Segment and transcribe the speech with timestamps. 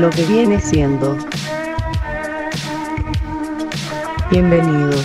[0.00, 1.14] lo que viene siendo.
[4.30, 5.04] Bienvenidos.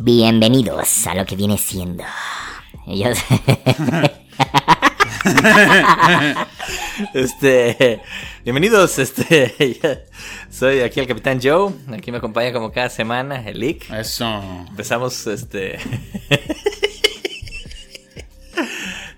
[0.00, 2.02] Bienvenidos a lo que viene siendo.
[2.94, 3.08] Yo...
[7.14, 8.02] este,
[8.44, 10.04] bienvenidos, este,
[10.50, 13.90] soy aquí el Capitán Joe, aquí me acompaña como cada semana el Lick.
[13.90, 14.42] Eso.
[14.68, 15.78] Empezamos, este...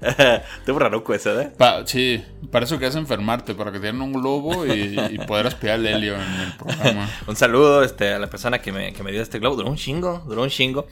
[0.65, 1.53] Tengo raruco esa, ¿eh?
[1.57, 5.19] Pa- sí, para eso que es enfermarte, para que te den un globo y, y
[5.27, 7.09] poder aspirar al helio en el programa.
[7.27, 9.57] Un saludo este, a la persona que me, que me dio este globo.
[9.57, 10.87] Duró un chingo, duró un chingo.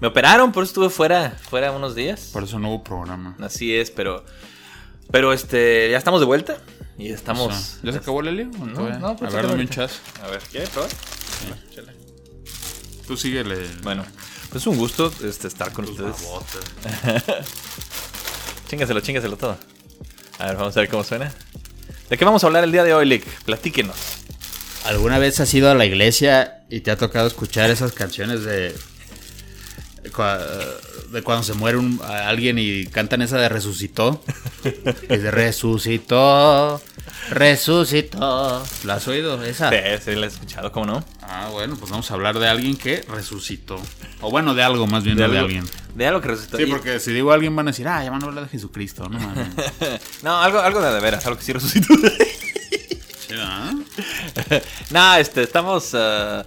[0.00, 2.30] Me operaron, por eso estuve fuera, fuera unos días.
[2.32, 3.36] Por eso no hubo programa.
[3.40, 4.24] Así es, pero...
[5.12, 6.56] Pero este, ya estamos de vuelta.
[6.98, 7.78] Y estamos...
[7.84, 8.50] ¿Ya se acabó el helio?
[8.60, 8.98] ¿O No, todavía?
[8.98, 10.00] no, pues a ver, dame un chas.
[10.22, 10.90] A ver, ¿quieres probar?
[11.74, 11.92] Chale.
[13.06, 13.56] Tú síguele.
[13.84, 14.04] Bueno,
[14.50, 16.16] pues es un gusto este, estar con ustedes.
[18.68, 19.56] Chingaselo, chingaselo todo.
[20.38, 21.32] A ver, vamos a ver cómo suena.
[22.10, 23.24] ¿De qué vamos a hablar el día de hoy, Lick?
[23.44, 23.96] Platíquenos.
[24.84, 28.74] ¿Alguna vez has ido a la iglesia y te ha tocado escuchar esas canciones de
[31.12, 34.22] de cuando se muere un- alguien y cantan esa de resucitó?
[35.08, 36.80] Es de resucitó,
[37.30, 38.64] resucitó.
[38.84, 39.70] ¿La has oído esa?
[39.70, 41.04] Sí, sí, la he escuchado, ¿cómo no?
[41.22, 43.80] Ah, bueno, pues vamos a hablar de alguien que resucitó.
[44.20, 45.64] O bueno, de algo más bien, no de alguien.
[45.94, 46.56] de algo que resucitó.
[46.56, 49.08] Sí, porque si digo alguien van a decir, ah, ya van a hablar de Jesucristo,
[49.08, 49.48] no mames.
[50.22, 51.94] No, algo, algo de de veras, algo que sí resucitó.
[53.28, 53.34] Sí,
[54.90, 55.90] no, este, estamos...
[55.94, 56.44] ah,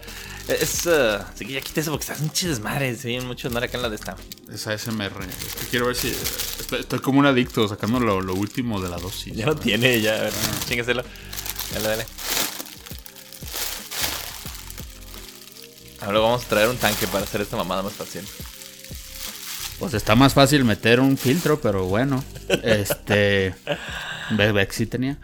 [0.53, 0.87] es...
[0.87, 2.95] ah, sí, que ya quité eso porque estás un desmadre.
[2.95, 4.15] Se oyen mucho desmadre acá en la de esta.
[4.51, 5.23] Esa SMR.
[5.23, 6.09] Es que quiero ver si.
[6.09, 9.33] Estoy, estoy como un adicto sacando lo, lo último de la dosis.
[9.35, 10.15] Ya lo tiene, ya.
[10.15, 10.33] A ver,
[10.67, 11.03] chingaselo.
[11.73, 12.05] Dale, dale.
[16.01, 18.21] Ahora vamos a traer un tanque para hacer esta mamada más fácil.
[19.79, 22.23] Pues está más fácil meter un filtro, pero bueno.
[22.63, 23.55] Este.
[24.29, 25.17] Que sí tenía.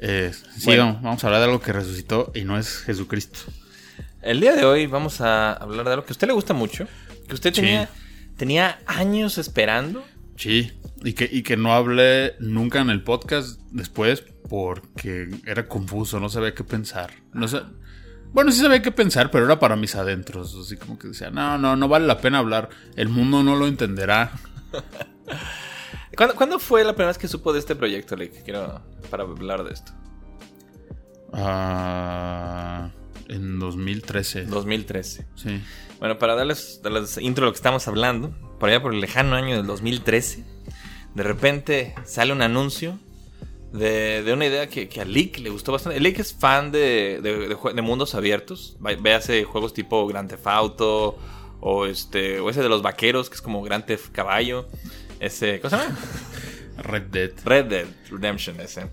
[0.00, 0.84] Eh, sí, Bueno.
[0.86, 3.40] vamos, vamos a hablar de algo que resucitó y no es Jesucristo.
[4.22, 6.86] El día de hoy vamos a hablar de algo que a usted le gusta mucho.
[7.28, 7.60] Que usted Sí.
[7.62, 7.88] tenía,
[8.36, 10.04] tenía años esperando.
[10.36, 10.72] Sí.
[11.02, 16.28] Y que, y que no hablé nunca en el podcast después porque era confuso, no
[16.28, 17.12] sabía qué pensar.
[17.32, 17.62] No sé.
[18.32, 20.56] Bueno, sí sabía qué pensar, pero era para mis adentros.
[20.60, 22.68] Así como que decía, no, no, no vale la pena hablar.
[22.96, 24.32] El mundo no lo entenderá.
[26.16, 28.42] ¿Cuándo, cuándo fue la primera vez que supo de este proyecto, Lick?
[28.44, 29.92] Quiero para hablar de esto.
[31.32, 32.90] Ah,
[33.30, 34.44] en 2013.
[34.46, 35.26] 2013.
[35.36, 35.60] Sí.
[35.98, 39.36] Bueno, para darles, darles intro a lo que estamos hablando, por allá por el lejano
[39.36, 40.44] año del 2013,
[41.14, 42.98] de repente sale un anuncio
[43.72, 46.00] de, de una idea que, que a Lick le gustó bastante.
[46.00, 48.76] Lick es fan de, de- de de mundos abiertos.
[48.80, 51.18] Véase juegos tipo Grand Theft Auto
[51.60, 54.66] o, este, o ese de los vaqueros, que es como Grand Theft Caballo.
[55.20, 55.98] Ese, ¿Cómo se llama?
[56.78, 57.30] Red Dead.
[57.44, 58.86] Red Dead Redemption, ese.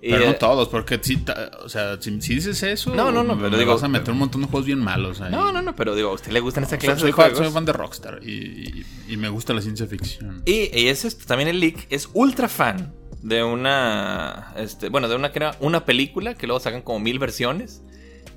[0.00, 1.24] Pero eh, no todos, porque si,
[1.64, 4.10] o sea, si, si dices eso, No, no, no, pero me digo- vas a meter
[4.12, 5.30] un montón de juegos bien malos ahí.
[5.32, 7.38] no, no, no, pero digo, ¿a usted le gustan esta clase soy de juegos?
[7.38, 10.42] soy fan de Rockstar y, y- y me gusta la ciencia ficción.
[10.46, 12.92] Y, y es esto, también el Leak es ultra fan
[13.22, 14.52] de una.
[14.56, 17.82] Este, bueno, de una que era una película que luego sacan como mil versiones.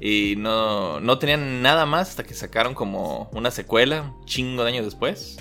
[0.02, 4.70] Y no, no tenían nada más hasta que sacaron como una secuela, un chingo de
[4.72, 5.38] años después.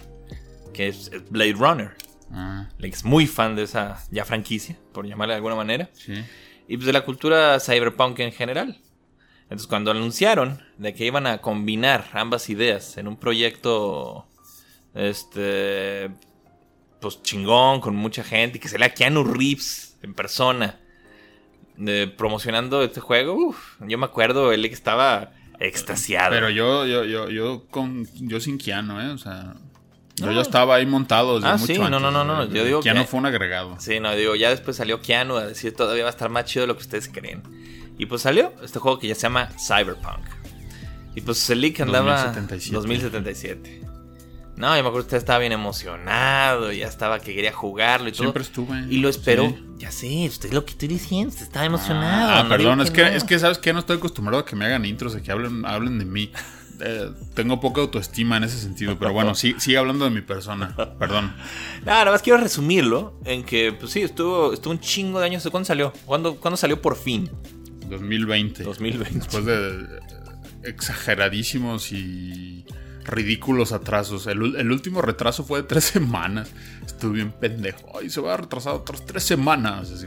[0.75, 1.93] Que es Blade Runner.
[2.33, 5.89] Ah, es muy fan de esa ya franquicia, por llamarle de alguna manera.
[5.93, 6.15] sí.
[6.71, 8.79] Y pues de la cultura cyberpunk en general.
[9.45, 14.27] Entonces cuando anunciaron de que iban a combinar ambas ideas en un proyecto
[14.95, 16.11] este
[17.01, 20.79] pues chingón con mucha gente y que sería Keanu Reeves en persona
[21.79, 26.31] de, promocionando este juego, uf, yo me acuerdo él que estaba extasiado.
[26.31, 29.11] Pero yo, yo, yo, yo con, yo sin Keanu, ¿eh?
[29.11, 29.55] O sea,
[30.19, 32.65] yo ya estaba ahí montado desde Ah, mucho sí, no, antes, no, no, no, yo
[32.65, 33.77] digo Keanu que- fue un agregado.
[33.79, 36.63] Sí, no, digo, ya después salió Keanu a decir todavía va a estar más chido
[36.63, 37.43] de lo que ustedes creen.
[37.99, 40.25] Y pues salió este juego que ya se llama Cyberpunk.
[41.15, 42.75] Y pues el leak andaba 2077.
[42.77, 43.81] 2077.
[44.57, 48.13] No, yo me acuerdo que usted estaba bien emocionado, ya estaba que quería jugarlo y
[48.13, 48.23] todo.
[48.25, 48.87] Siempre estuve.
[48.91, 49.47] Y lo esperó.
[49.49, 49.65] Sí.
[49.79, 52.33] Ya sé, usted es lo que estoy diciendo, usted estaba emocionado.
[52.33, 53.09] Ah, no perdón, es que, no.
[53.09, 53.73] es que, ¿sabes qué?
[53.73, 56.33] No estoy acostumbrado a que me hagan intros, a que hablen, hablen de mí.
[56.81, 60.75] Eh, tengo poca autoestima en ese sentido, pero bueno, sí, sigue hablando de mi persona.
[60.99, 61.35] Perdón.
[61.85, 65.47] Nada más quiero resumirlo en que, pues sí, estuvo, estuvo un chingo de años.
[65.51, 65.93] ¿Cuándo salió?
[66.05, 67.31] ¿Cuándo, cuándo salió por fin?
[67.89, 68.63] 2020.
[68.65, 69.19] 2020.
[69.19, 70.01] Después de eh,
[70.65, 72.65] exageradísimos y
[73.05, 74.27] ridículos atrasos.
[74.27, 76.51] El, el último retraso fue de tres semanas.
[76.87, 77.99] Estuve bien pendejo.
[77.99, 79.91] Ay, se va a retrasar otras tres semanas.
[79.91, 80.07] Así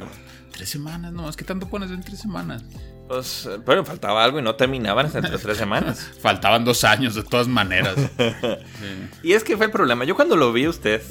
[0.61, 2.63] tres semanas, no, es que tanto pones en tres semanas.
[3.07, 6.11] Pues, pero faltaba algo y no terminaban hasta entre tres semanas.
[6.21, 7.95] Faltaban dos años de todas maneras.
[9.23, 10.05] Y es que fue el problema.
[10.05, 11.01] Yo cuando lo vi usted,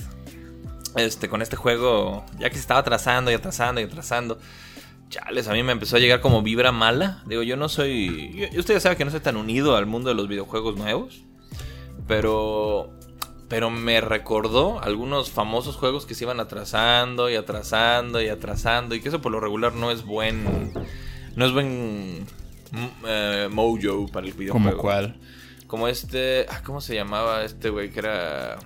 [0.94, 4.38] este, con este juego, ya que se estaba atrasando y atrasando y atrasando,
[5.08, 7.23] chales, a mí me empezó a llegar como vibra mala.
[7.26, 8.32] Digo, yo no soy.
[8.53, 11.25] yo- Usted ya sabe que no soy tan unido al mundo de los videojuegos nuevos.
[12.06, 12.93] Pero.
[13.50, 18.94] Pero me recordó algunos famosos juegos que se iban atrasando y atrasando y atrasando.
[18.94, 20.73] Y que eso por lo regular no es buen.
[21.37, 22.20] No es buen.
[22.70, 24.70] mm, eh, mojo para el videojuego.
[24.70, 25.17] ¿Como cuál?
[25.67, 26.47] Como este.
[26.49, 27.91] ah, ¿Cómo se llamaba este güey?
[27.91, 28.56] Que era.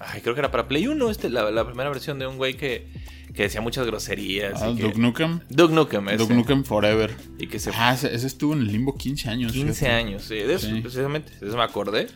[0.00, 1.10] Ay, creo que era para Play 1.
[1.10, 2.88] Este, la, la primera versión de un güey que,
[3.34, 4.60] que decía muchas groserías.
[4.60, 5.38] Ah, Duke Nukem.
[5.50, 6.16] Duke Nukem, ese.
[6.18, 7.14] Duke Nukem Forever.
[7.38, 9.52] Y que se Ah, ese, ese estuvo en el limbo 15 años.
[9.52, 9.92] 15 fíjate.
[9.92, 10.22] años.
[10.24, 10.80] Sí, de eso, Sí.
[10.80, 11.32] precisamente.
[11.40, 12.08] De eso me acordé.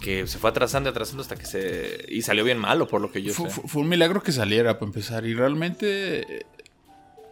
[0.00, 2.04] Que se fue atrasando y atrasando hasta que se.
[2.08, 3.60] Y salió bien malo, por lo que yo Fue, sé.
[3.66, 5.26] fue- un milagro que saliera para empezar.
[5.26, 6.20] Y realmente.
[6.38, 6.46] eh,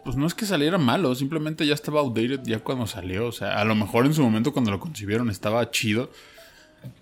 [0.03, 3.27] Pues no es que saliera malo, simplemente ya estaba outdated ya cuando salió.
[3.27, 6.09] O sea, a lo mejor en su momento cuando lo concibieron estaba chido.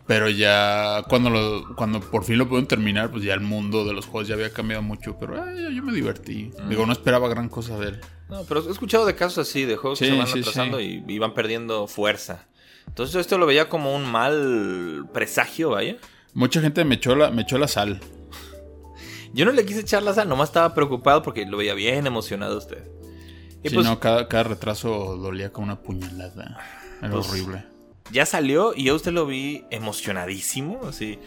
[0.08, 3.94] Pero ya cuando lo, cuando por fin lo pudieron terminar, pues ya el mundo de
[3.94, 5.18] los juegos ya había cambiado mucho.
[5.20, 6.52] Pero ay, yo me divertí.
[6.64, 6.70] Mm.
[6.70, 8.02] Digo, no esperaba gran cosa de él.
[8.30, 11.04] No, pero he escuchado de casos así, de juegos que se van sí, atrasando sí.
[11.08, 12.48] Y, y van perdiendo fuerza.
[12.88, 15.98] Entonces esto lo veía como un mal presagio, vaya.
[16.34, 18.00] Mucha gente me echó la, me echó la sal.
[19.34, 22.58] Yo no le quise echar la sal, nomás estaba preocupado porque lo veía bien emocionado
[22.58, 22.88] usted.
[23.64, 26.60] Y Sí, pues no, cada, cada retraso dolía con una puñalada.
[27.02, 27.66] Era Pues, horrible.
[28.12, 31.20] ya salió y yo a usted lo vi emocionadísimo, así.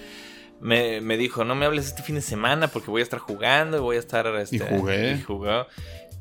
[0.60, 3.76] Me, me dijo, no me hables este fin de semana porque voy a estar jugando
[3.76, 4.26] y voy a estar...
[4.36, 5.12] Este, Y jugué.
[5.12, 5.66] Y, jugó.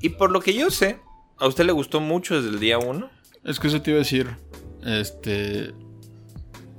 [0.02, 1.00] Y por lo que yo sé,
[1.38, 3.10] a usted le gustó mucho desde el día uno.
[3.44, 4.28] Es que eso te iba a decir.
[4.86, 5.74] Este.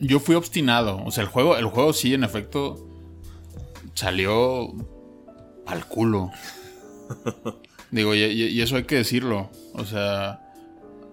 [0.00, 1.02] Yo fui obstinado.
[1.04, 2.84] O sea, el juego, el juego sí, en efecto.
[3.94, 4.72] Salió.
[5.66, 6.30] al culo.
[7.90, 9.50] Digo, y, y- y eso hay que decirlo.
[9.74, 10.44] O sea.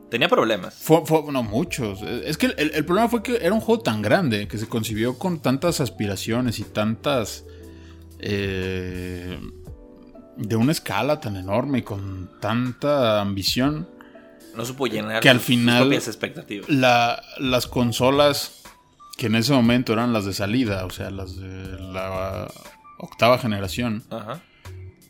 [0.09, 0.75] Tenía problemas.
[0.75, 2.01] Fue, fue- no, muchos.
[2.03, 5.17] Es que el, el problema fue que era un juego tan grande, que se concibió
[5.17, 7.43] con tantas aspiraciones y tantas...
[8.19, 9.39] eh,
[10.38, 13.88] de una escala tan enorme y con tanta ambición,
[14.55, 16.69] No supo llenar Que al sus final- propias expectativas.
[16.69, 18.61] la- las consolas
[19.17, 22.51] que en ese momento eran las de salida, o sea, las de la
[22.97, 24.41] octava generación, Ajá.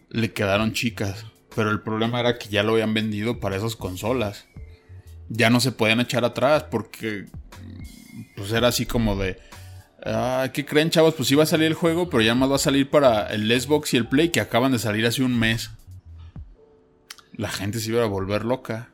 [0.09, 1.25] le quedaron chicas.
[1.55, 4.45] Pero el problema era que ya lo habían vendido para esas consolas.
[5.29, 7.25] Ya no se podían echar atrás porque
[8.35, 9.39] pues era así como de...
[10.05, 11.15] Ah, ¿Qué creen chavos?
[11.15, 13.93] Pues iba a salir el juego, pero ya más va a salir para el Xbox
[13.93, 15.71] y el Play que acaban de salir hace un mes.
[17.33, 18.89] La gente se iba a volver loca.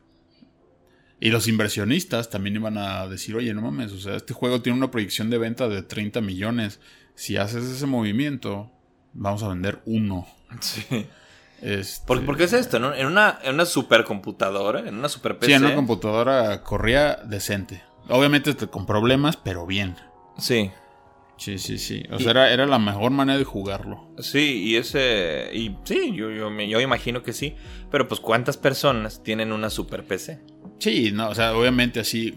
[1.24, 4.76] Y los inversionistas también iban a decir, oye, no mames, o sea, este juego tiene
[4.76, 6.80] una proyección de venta de 30 millones.
[7.14, 8.70] Si haces ese movimiento,
[9.12, 10.26] vamos a vender uno.
[10.60, 11.06] Sí.
[11.62, 12.80] Este, ¿Por, por qué es esto?
[12.80, 12.92] ¿no?
[12.92, 15.46] En una, en una supercomputadora, en una super PC.
[15.46, 17.82] Sí, en una computadora corría decente.
[18.08, 19.94] Obviamente con problemas, pero bien.
[20.38, 20.72] Sí.
[21.36, 22.02] Sí, sí, sí.
[22.10, 24.08] O sea, era, era la mejor manera de jugarlo.
[24.18, 25.50] Sí, y ese.
[25.52, 27.54] Y sí, yo, yo, me- yo imagino que sí.
[27.90, 30.40] Pero pues, ¿cuántas personas tienen una super PC?
[30.78, 32.34] Sí, no, o sea, obviamente así.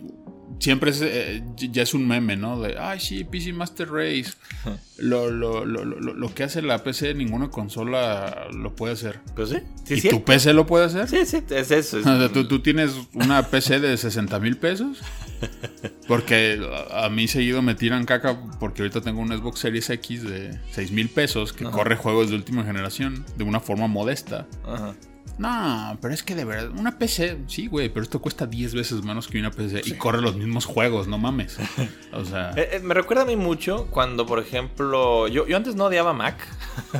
[0.57, 2.61] Siempre es, eh, ya es un meme, ¿no?
[2.61, 4.31] De, ay, sí, PC Master Race.
[4.97, 9.19] Lo, lo, lo, lo, lo que hace la PC, ninguna consola lo puede hacer.
[9.35, 9.57] Pues sí.
[9.83, 10.09] Sí, ¿Y sí.
[10.09, 11.09] tu PC lo puede hacer?
[11.09, 11.99] Sí, sí, es eso.
[11.99, 14.99] es- O sea, ¿tú, tú tienes una PC de 60 mil pesos.
[16.07, 16.61] Porque
[16.91, 20.57] a, a mí seguido me tiran caca porque ahorita tengo un Xbox Series X de
[20.71, 24.47] 6 mil pesos que corre juegos de última generación de una forma modesta.
[24.65, 24.95] Ajá.
[25.37, 29.03] No, pero es que de verdad, una PC, sí, güey, pero esto cuesta 10 veces
[29.03, 31.57] menos que una PC y corre los mismos juegos, no mames.
[32.13, 35.75] O sea, Eh, eh, me recuerda a mí mucho cuando, por ejemplo, yo, yo antes
[35.75, 36.37] no odiaba Mac.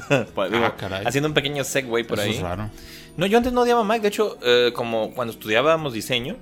[0.35, 1.05] Pues, digo, Ah, caray.
[1.05, 2.35] haciendo un pequeño segue por eso ahí.
[2.35, 2.69] es raro.
[3.17, 4.01] No, yo antes no odiaba Mac.
[4.01, 6.35] De hecho, eh, como cuando estudiábamos diseño,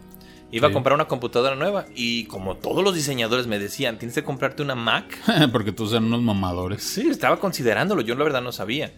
[0.51, 0.71] iba Sí.
[0.71, 1.85] a comprar una computadora nueva.
[1.95, 5.05] Y como todos los diseñadores me decían, tienes que comprarte una Mac.
[5.51, 6.81] porque todos eran unos mamadores.
[6.83, 8.01] Sí, estaba considerándolo.
[8.01, 8.91] Yo la verdad no sabía.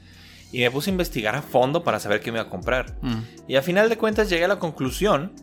[0.52, 2.96] Y me puse a investigar a fondo para saber qué me iba a comprar.
[3.02, 3.16] Mm.
[3.48, 5.34] Y a final de cuentas llegué a la conclusión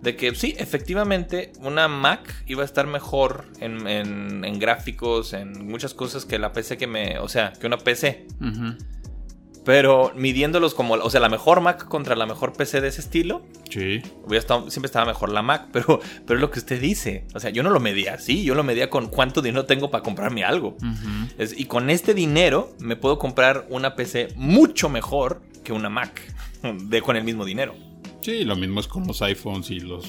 [0.00, 5.66] de que sí, efectivamente, una Mac iba a estar mejor en, en- en gráficos, en
[5.68, 7.18] muchas cosas que la PC que me.
[7.18, 8.26] O sea, que una PC.
[9.64, 10.94] Pero midiéndolos como.
[10.94, 13.42] O sea, la mejor Mac contra la mejor PC de ese estilo.
[13.70, 14.02] Sí.
[14.32, 17.24] estado- siempre estaba mejor la Mac, pero, pero es lo que usted dice.
[17.34, 20.02] O sea, yo no lo medía así, yo lo medía con cuánto dinero tengo para
[20.02, 20.76] comprarme algo.
[21.38, 26.20] Es- y con este dinero me puedo comprar una PC mucho mejor que una Mac
[26.62, 27.74] de, con el mismo dinero.
[28.22, 30.04] Sí, lo mismo es con los iPhones y los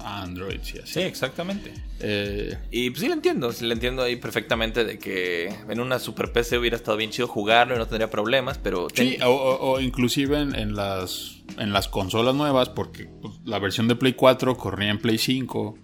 [0.00, 0.92] Androids y así.
[0.94, 1.72] Sí, exactamente.
[2.00, 5.98] Eh, Y pues sí lo entiendo, sí lo entiendo ahí perfectamente de que en una
[5.98, 8.88] super PC hubiera estado bien chido jugarlo y no tendría problemas, pero...
[8.94, 13.58] sí, o, o- o inclusive en, en las, en las consolas nuevas, porque pues, la
[13.58, 15.78] versión de Play 4 corría en Play 5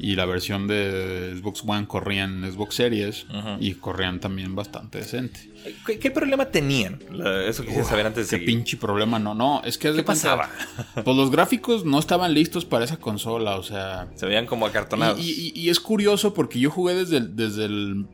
[0.00, 3.26] y la versión de Xbox One corría en Xbox Series
[3.58, 5.50] y corrían también bastante decente.
[5.84, 7.00] ¿Qué, qué problema tenían?
[7.10, 10.04] La- Eso quisiera saber antes de Qué pinche problema, no, no, es que ¿Qué de
[10.04, 10.50] cuenta, pasaba?
[11.04, 15.18] Pues los gráficos no estaban listos para esa consola, o sea, Se veían como acartonados.
[15.18, 18.06] Y, y- y es curioso porque yo jugué desde el, desde el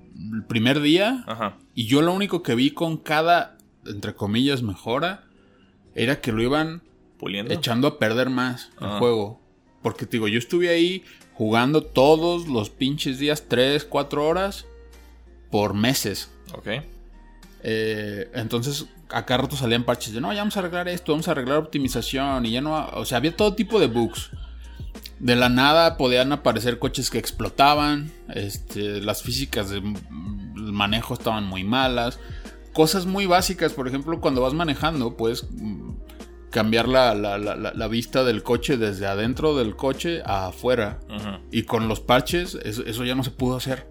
[0.48, 1.58] primer día Ajá.
[1.74, 5.24] y yo lo único que vi con cada, entre comillas, mejora
[5.94, 6.82] era que lo iban
[7.18, 7.52] Puliendo.
[7.52, 9.40] echando a perder más el juego.
[9.82, 11.02] Porque te digo, yo estuve ahí
[11.34, 14.66] jugando todos los pinches días, 3, 4 horas
[15.50, 16.30] por meses.
[16.54, 16.68] Ok.
[17.62, 21.32] Eh, entonces, acá rato salían parches de no, ya vamos a arreglar esto, vamos a
[21.32, 22.46] arreglar optimización.
[22.46, 24.30] Y ya no, o sea, había todo tipo de bugs.
[25.18, 28.12] De la nada podían aparecer coches que explotaban.
[28.34, 29.82] Este, las físicas del
[30.54, 32.18] manejo estaban muy malas.
[32.72, 35.90] Cosas muy básicas, por ejemplo, cuando vas manejando, puedes mm,
[36.54, 41.00] cambiar la, la- la- la- vista del coche desde adentro del coche a afuera.
[41.50, 43.88] Y con los parches, eso, eso ya no se pudo hacer.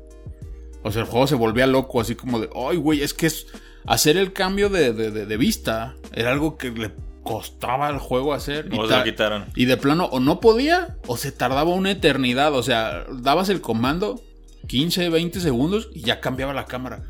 [0.82, 3.48] O sea, el juego se volvía loco, así como de, ay, güey, es que es
[3.86, 6.91] hacer el cambio de, de- de- de vista era algo que le
[7.22, 8.65] costaba al juego hacer.
[8.67, 9.46] O y, se lo ta- quitaron.
[9.55, 12.53] y de plano, o no podía, o se tardaba una eternidad.
[12.55, 14.22] O sea, dabas el comando
[14.67, 17.03] 15, 20 segundos y ya cambiaba la cámara.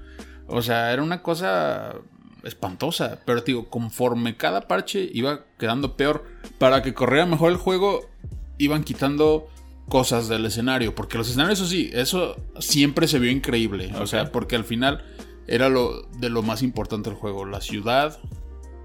[0.47, 1.93] O sea, era una cosa
[2.43, 3.19] espantosa.
[3.25, 6.25] Pero digo, conforme cada parche iba quedando peor,
[6.57, 8.09] para que corriera mejor el juego,
[8.57, 9.47] iban quitando
[9.89, 10.95] cosas del escenario.
[10.95, 13.91] Porque los escenarios, eso sí, eso siempre se vio increíble.
[13.99, 15.03] O sea, porque al final
[15.47, 17.45] era lo de lo más importante del juego.
[17.45, 18.19] La ciudad,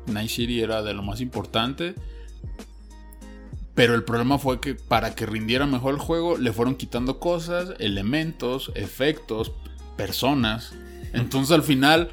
[0.06, 1.94] Night City era de lo más importante.
[3.74, 7.74] Pero el problema fue que para que rindiera mejor el juego, le fueron quitando cosas,
[7.78, 9.52] elementos, efectos,
[9.96, 10.72] personas.
[11.12, 12.10] Entonces al final,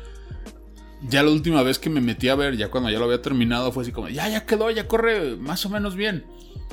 [1.07, 3.71] ya la última vez que me metí a ver, ya cuando ya lo había terminado,
[3.71, 6.25] fue así como, ya, ya quedó, ya corre más o menos bien.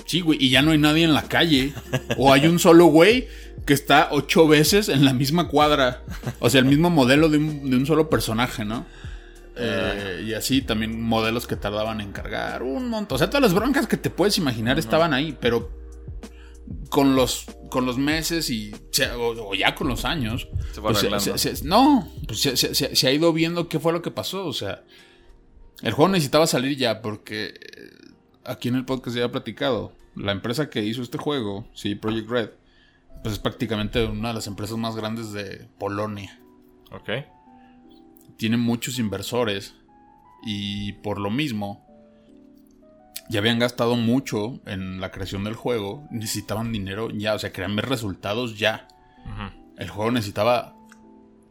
[0.04, 1.72] Sí, güey, y ya no hay nadie en la calle.
[2.16, 3.28] O hay un solo güey
[3.66, 6.02] que está ocho veces en la misma cuadra.
[6.40, 8.86] O sea, el mismo modelo de un, de un solo personaje, ¿no?
[9.54, 12.62] Eh, y así también modelos que tardaban en cargar.
[12.62, 13.16] Un montón.
[13.16, 15.70] O sea, todas las broncas que te puedes imaginar estaban ahí, pero
[16.88, 20.46] con los, con los meses y se- o, o ya con los años.
[20.72, 21.38] Se fue pues, arreglando.
[21.38, 24.46] se- se- no, pues se ha ido viendo qué fue lo que pasó.
[24.46, 24.84] O sea,
[25.82, 27.54] el juego necesitaba salir ya porque eh,
[28.44, 29.94] aquí en el podcast ya he platicado.
[30.14, 32.50] La empresa que hizo este juego, sí, Project Red,
[33.22, 36.38] pues es prácticamente una de las empresas más grandes de Polonia
[36.90, 37.08] Ok.
[38.36, 39.74] tiene muchos inversores
[40.44, 41.81] y por lo mismo
[43.32, 47.74] ya habían gastado mucho en la creación del juego, necesitaban dinero ya, o sea, querían
[47.76, 48.86] ver resultados ya.
[49.78, 50.74] El juego necesitaba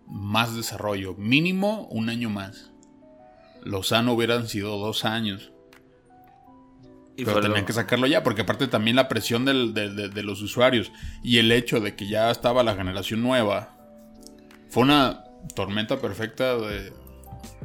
[0.08, 2.72] más desarrollo, mínimo un año más.
[3.64, 5.52] Los sano hubieran sido dos años,
[7.18, 10.10] Y pero tenían lo- que sacarlo ya, porque aparte también la presión del- de, de-
[10.10, 10.92] de los usuarios
[11.24, 13.76] y el hecho de que ya estaba la generación nueva,
[14.70, 15.24] fue una
[15.56, 16.92] tormenta perfecta de,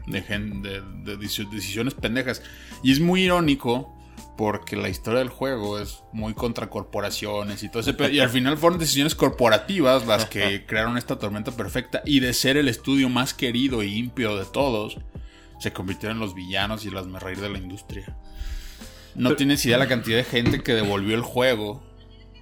[0.06, 2.42] de, de- de deci- decisiones pendejas.
[2.82, 3.95] Y es muy irónico
[4.36, 8.56] porque la historia del juego es muy contra corporaciones y todo ese Y al final
[8.58, 12.02] fueron decisiones corporativas las que crearon esta tormenta perfecta.
[12.04, 14.98] Y de ser el estudio más querido y limpio de todos,
[15.58, 18.16] se convirtieron en los villanos y las me reír de la industria.
[19.14, 21.82] No tienes idea la cantidad de gente que devolvió el juego.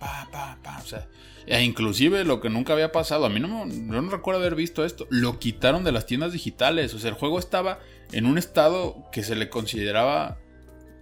[0.01, 1.07] Pa, pa, pa, o sea,
[1.47, 4.55] e inclusive lo que nunca había pasado, a mí no, me- yo no recuerdo haber
[4.57, 7.79] visto esto, lo quitaron de las tiendas digitales, o sea, el juego estaba
[8.13, 10.39] en un estado que se le consideraba...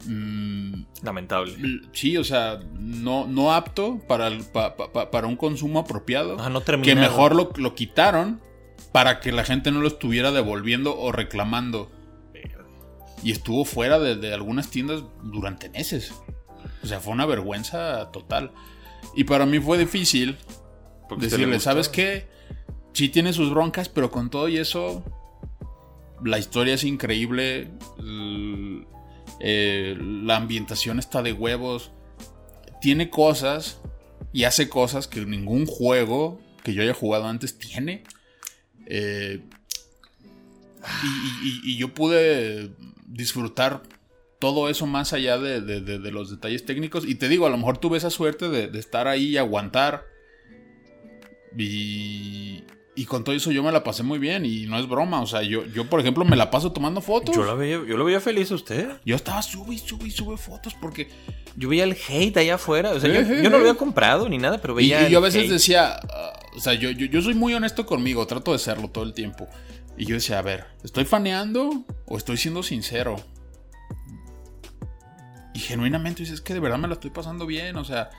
[0.06, 1.54] mm, Lamentable.
[1.92, 6.36] sí, o sea, no, no apto para, pa- pa- para un consumo apropiado.
[6.40, 8.40] Ah, no que mejor lo, lo quitaron
[8.92, 11.90] para que la gente no lo estuviera devolviendo o reclamando.
[13.24, 16.12] Y estuvo fuera de, de algunas tiendas durante meses.
[16.82, 18.50] O sea, fue una vergüenza total.
[19.14, 20.36] Y para mí fue difícil
[21.08, 21.60] Porque decirle.
[21.60, 22.26] ¿sabes qué?
[22.94, 25.04] Sí tiene sus broncas, pero con todo y eso,
[26.24, 27.70] la historia es increíble.
[29.42, 31.90] Eh, la ambientación está de huevos.
[32.80, 33.80] Tiene cosas
[34.32, 38.04] y hace cosas que ningún juego que yo haya jugado antes tiene.
[38.86, 39.42] Eh,
[41.64, 42.72] y, yo pude
[43.06, 43.82] disfrutar
[44.38, 47.04] todo eso más allá de, de- los detalles técnicos.
[47.04, 50.04] Y te digo, a lo mejor tuve esa suerte de estar ahí y aguantar.
[51.58, 55.22] Y Y con todo eso yo me la pasé muy bien y no es broma.
[55.22, 57.34] O sea, yo, yo por ejemplo, me la paso tomando fotos.
[57.34, 58.90] Yo lo veía, yo lo veía feliz a usted.
[59.04, 61.08] Yo estaba sube y sube y sube fotos porque...
[61.56, 62.90] Yo veía el hate allá afuera.
[62.90, 65.08] O sea, Eh, yo, eh, yo no lo había comprado ni nada, pero veía.
[65.08, 65.52] y yo a veces hate.
[65.52, 69.04] decía, ah, o sea, yo, yo, yo soy muy honesto conmigo, trato de serlo todo
[69.04, 69.48] el tiempo.
[69.96, 73.16] Y yo decía, a ver, ¿estoy faneando o estoy siendo sincero?
[75.54, 78.10] Y genuinamente dices, es que de verdad me la estoy pasando bien, o sea,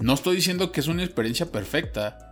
[0.00, 2.27] no estoy diciendo que es una experiencia perfecta,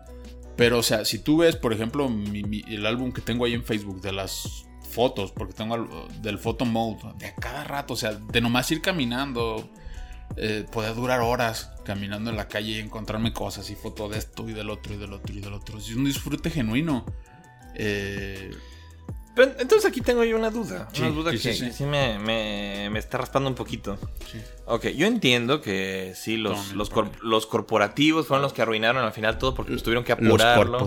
[0.56, 3.54] pero o sea, si tú ves, por ejemplo, mi- mi- el álbum que tengo ahí
[3.54, 8.12] en Facebook de las fotos, porque tengo del photo mode, de cada rato, o sea,
[8.14, 9.68] de nomás ir caminando,
[10.36, 14.52] eh, durar horas caminando en la calle y encontrarme cosas y foto de esto y
[14.52, 15.78] del otro y del otro y del otro.
[15.78, 17.04] Es un disfrute genuino.
[17.74, 18.50] Eh,
[19.36, 20.88] Pero entonces aquí tengo yo una duda.
[20.92, 21.66] Sí, una duda sí, que, sí, sí.
[21.66, 23.96] que sí me, me- me está raspando un poquito.
[24.32, 24.40] sí.
[24.64, 29.12] Ok, yo entiendo que sí, los, los, cor- los corporativos fueron los que arruinaron al
[29.12, 30.86] final todo porque pues, tuvieron que Los apurarlo.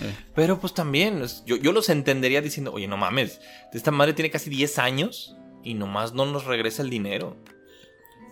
[0.00, 3.40] Eh, Pero pues también, yo, yo los entendería diciendo, oye, no mames,
[3.74, 7.36] esta madre tiene casi 10 años y nomás no nos regresa el dinero.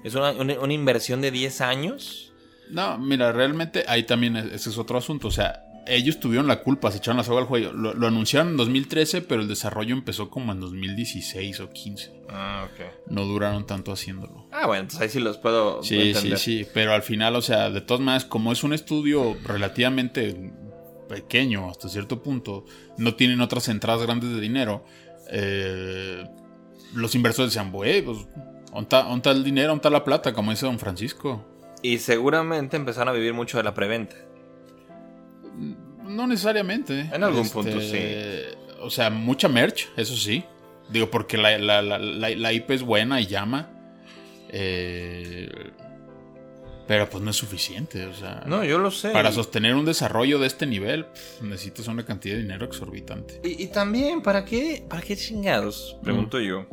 [0.05, 2.33] Es una, una- una inversión de 10 años.
[2.71, 5.29] No, mira, realmente ahí también es- ese es otro asunto.
[5.29, 7.73] O sea, ellos tuvieron la culpa, se echaron la soga al cuello.
[7.73, 12.23] Lo, lo anunciaron en 2013, pero el desarrollo empezó como en 2016 o 15.
[12.29, 13.11] Ah, ok.
[13.11, 14.47] No duraron tanto haciéndolo.
[14.53, 16.39] Ah, bueno, entonces ahí sí los puedo Sí, sí, entender.
[16.39, 20.53] sí, pero al final, o sea, de todas maneras, como es un estudio relativamente
[21.09, 22.65] pequeño hasta cierto punto,
[22.99, 24.85] no tienen otras entradas grandes de dinero,
[25.31, 26.25] eh,
[26.95, 28.19] los inversores decían, güey, pues,
[28.73, 30.33] ¿onta, onta el dinero, onta la plata?
[30.33, 31.45] Como dice don Francisco.
[31.83, 34.17] Y seguramente empezaron a vivir mucho de la preventa.
[36.05, 37.01] No necesariamente.
[37.01, 37.99] Este, En algún punto, sí.
[38.81, 40.45] O sea, mucha merch, eso sí.
[40.91, 43.71] Digo, porque la, la- la- la- IP es buena y llama.
[44.51, 45.49] Eh,
[46.87, 48.45] pero pues no es suficiente, o sea...
[48.47, 49.11] No, yo lo sé.
[49.11, 51.07] Para sostener un desarrollo de este nivel,
[51.43, 53.41] necesitas una cantidad de dinero exorbitante.
[53.43, 55.97] Y, y también, ¿para qué, ¿para qué chingados?
[56.05, 56.67] Pregunto yo.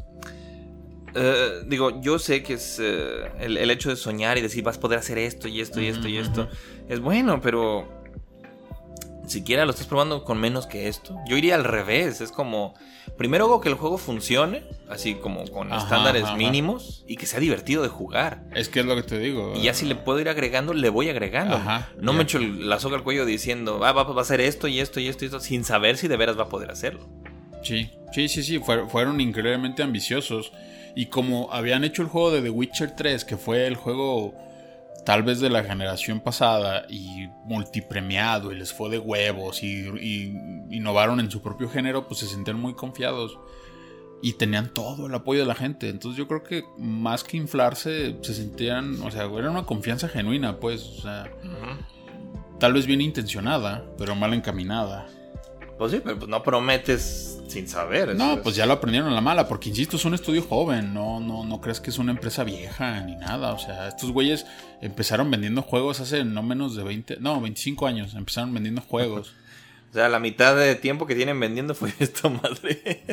[1.16, 4.78] Eh, digo, yo sé que es eh, el, el hecho de soñar y decir vas
[4.78, 6.48] a poder hacer esto y esto y esto y esto.
[6.90, 8.03] Es bueno, pero
[9.28, 11.18] siquiera lo estás probando con menos que esto.
[11.28, 12.22] Yo iría al revés.
[12.22, 12.74] Es como,
[13.18, 16.36] primero hago que el juego funcione, así como con Ajá, estándares ajá.
[16.36, 18.44] mínimos y que sea divertido de jugar.
[18.56, 19.54] Es que es lo que te digo.
[19.56, 21.56] Y ya si le puedo ir agregando, le voy agregando.
[21.56, 24.68] Ajá, no me echo la soga al cuello diciendo, ah, va, va a hacer esto
[24.68, 27.08] y esto y esto y esto, sin saber si de veras va a poder hacerlo.
[27.64, 28.60] Sí, sí, sí, sí,
[28.90, 30.52] fueron increíblemente ambiciosos.
[30.96, 34.36] Y como habían hecho el juego de The Witcher 3, que fue el juego
[35.06, 40.38] tal vez de la generación pasada y multipremiado y les fue de huevos y, y
[40.70, 43.38] innovaron en su propio género, pues se sentían muy confiados
[44.24, 45.90] y tenían todo el apoyo de la gente.
[45.90, 50.62] Entonces yo creo que más que inflarse, se sentían, o sea, era una confianza genuina,
[50.62, 51.30] pues, o sea,
[52.60, 55.08] tal vez bien intencionada, pero mal encaminada.
[55.84, 58.16] Pues sí, pero pues no prometes sin saber.
[58.16, 60.94] No, es- pues ya lo aprendieron a la mala, porque insisto, es un estudio joven,
[60.94, 63.52] no, no, no crees que es una empresa vieja ni nada.
[63.54, 64.46] O sea, estos güeyes
[64.82, 69.34] empezaron vendiendo juegos hace no menos de 20, no, 25 años, empezaron vendiendo juegos.
[69.92, 73.04] O sea, la mitad de tiempo que tienen vendiendo fue esto, madre.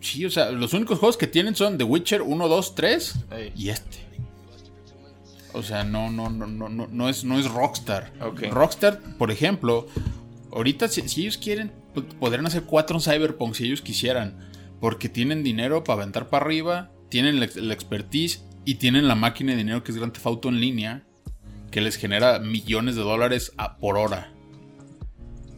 [0.00, 3.52] Sí, o sea, los únicos juegos que tienen son The Witcher 1, 2, 3 Ey.
[3.56, 3.98] y este.
[5.54, 8.12] O sea, no, no, no, no, no, no es, no es Rockstar.
[8.50, 9.86] Rockstar, por ejemplo,
[10.52, 14.48] ahorita si, si ellos quieren, p- podrían hacer cuatro Cyberpunk si ellos quisieran.
[14.80, 19.52] Porque tienen dinero para aventar para arriba, tienen la, la expertise y tienen la máquina
[19.52, 21.04] de dinero que es Grand Theft Auto en línea,
[21.70, 24.32] que les genera millones de dólares a- por hora.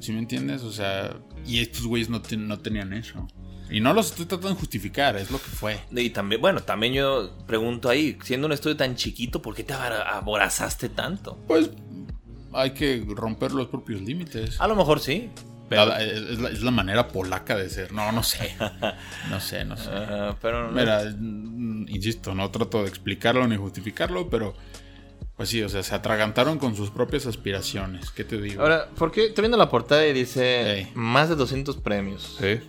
[0.01, 0.63] ¿Sí me entiendes?
[0.63, 3.27] O sea, y estos güeyes no, ten- no tenían eso.
[3.71, 5.81] Y no los estoy tratando de justificar, es lo que fue.
[5.97, 9.73] Y también, bueno, también yo pregunto ahí, siendo un estudio tan chiquito, ¿por qué te
[9.73, 11.39] aborazaste tanto?
[11.49, 11.71] Pues
[12.55, 14.61] hay que romper los propios límites.
[14.61, 15.31] A lo mejor sí.
[15.69, 17.93] Pero, es, la, es la manera polaca de ser.
[17.93, 18.55] No, no sé.
[19.31, 19.89] No sé, no sé.
[19.93, 24.55] Ah, pero no- Mira, mm, insisto, no trato de explicarlo ni justificarlo, pero
[25.37, 28.11] pues sí, o sea, se atragantaron con sus propias aspiraciones.
[28.11, 28.63] ¿Qué te digo?
[28.63, 29.27] Ahora, ¿por qué?
[29.27, 32.37] Estoy viendo la portada y dice más de 200 premios.
[32.39, 32.61] sí.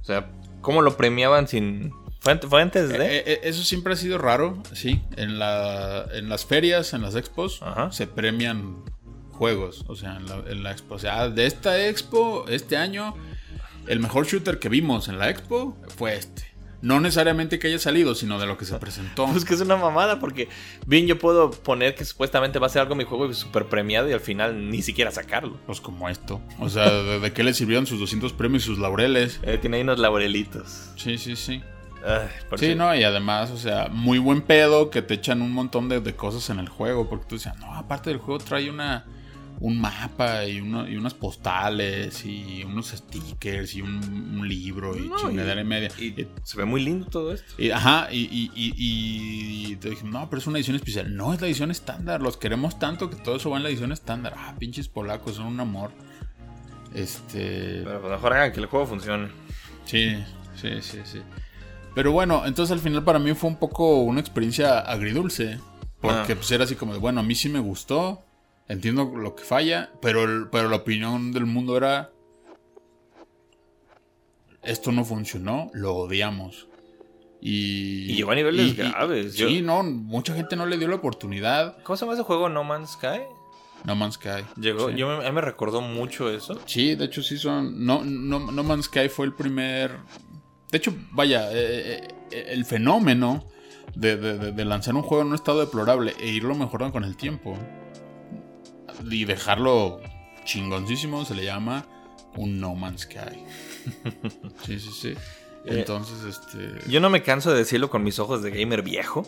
[0.00, 0.28] O sea,
[0.60, 1.92] ¿cómo lo premiaban sin...
[2.18, 2.96] ¿Fue, ante- fue antes de...?
[2.96, 5.00] Eh, eh, eso siempre ha sido raro, sí.
[5.16, 7.92] En, la, en las ferias, en las expos, Ajá.
[7.92, 8.82] se premian
[9.42, 9.84] juegos.
[9.88, 10.94] O sea, en la, en la expo.
[10.94, 13.16] O sea, de esta expo, este año,
[13.88, 16.44] el mejor shooter que vimos en la expo fue este.
[16.80, 19.26] No necesariamente que haya salido, sino de lo que se presentó.
[19.26, 20.48] Pues que es una mamada porque
[20.86, 24.12] bien yo puedo poner que supuestamente va a ser algo mi juego súper premiado y
[24.12, 25.56] al final ni siquiera sacarlo.
[25.66, 26.40] Pues como esto.
[26.60, 29.40] O sea, ¿de, de qué le sirvieron sus 200 premios y sus laureles?
[29.42, 30.92] Eh, tiene ahí unos laurelitos.
[30.96, 31.60] Sí, sí, sí.
[32.04, 32.28] Ay,
[32.58, 36.00] Sí, no, y además, o sea, muy buen pedo que te echan un montón de,
[36.00, 37.08] de cosas en el juego.
[37.08, 39.04] Porque tú decías, no, aparte del juego trae una,
[39.64, 43.94] un mapa y, uno- y unas postales y unos stickers y un,
[44.38, 45.88] un libro y No, chingadera y, media.
[46.00, 47.54] Y se ve muy lindo todo esto.
[47.72, 51.14] ajá, y te dije, no, pero es una edición especial.
[51.16, 52.20] No, es la edición estándar.
[52.22, 54.34] Los queremos tanto que todo eso va en la edición estándar.
[54.36, 55.92] Ah, pinches polacos, son un amor.
[56.94, 57.82] Este.
[57.84, 59.28] Pero pues mejor hagan que el juego funcione.
[59.84, 60.16] Sí,
[60.60, 61.20] sí, sí, sí.
[61.94, 65.58] Pero bueno, entonces al final para mí fue un poco una experiencia agridulce.
[66.00, 66.36] Porque Ah.
[66.36, 68.24] pues era así como de, bueno, a mí sí me gustó.
[68.68, 69.90] Entiendo lo que falla.
[70.00, 72.10] Pero, el- pero la opinión del mundo era.
[74.62, 76.68] Esto no funcionó, lo odiamos.
[77.40, 79.32] Y, Y llegó a niveles y- y- graves.
[79.34, 81.82] Sí, Yo- no, mucha gente no le dio la oportunidad.
[81.82, 83.22] ¿Cómo se llama ese juego No Man's Sky?
[83.84, 84.44] No Man's Sky.
[84.60, 84.96] Llegó, Sí.
[84.96, 86.60] yo me, recordó mucho eso.
[86.66, 87.84] Sí, de hecho sí son.
[87.84, 89.96] No, no, no Man's Sky fue el primer.
[90.70, 93.44] De hecho, vaya, eh, eh, el fenómeno
[93.96, 97.02] de, de- de- de lanzar un juego en un estado deplorable e irlo mejorando con
[97.02, 97.58] el tiempo
[99.10, 100.00] y dejarlo
[100.44, 101.86] chingoncísimo se le llama
[102.36, 103.44] un No Man's Sky.
[104.66, 105.08] Sí, sí, sí.
[105.64, 106.90] Eh, Entonces, este.
[106.90, 109.26] Yo no me canso de decirlo con mis ojos de gamer viejo.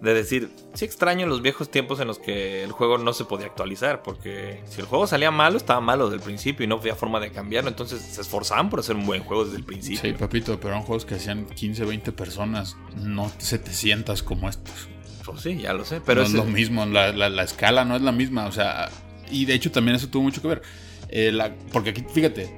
[0.00, 3.46] De decir, sí extraño los viejos tiempos en los que el juego no se podía
[3.46, 4.02] actualizar.
[4.02, 7.20] Porque si el juego salía malo, estaba malo desde el principio y no había forma
[7.20, 7.70] de cambiarlo.
[7.70, 10.00] Entonces se esforzaban por hacer un buen juego desde el principio.
[10.00, 14.88] Sí, papito, pero eran juegos que hacían 15, 20 personas, no 700 como estos.
[15.24, 16.00] Pues sí, ya lo sé.
[16.00, 18.90] Pero no es lo mismo, la, la- la escala no es la misma, o sea,
[19.30, 20.62] y de hecho también eso tuvo mucho que ver.
[21.08, 22.54] Eh, la- porque aquí, fíjate,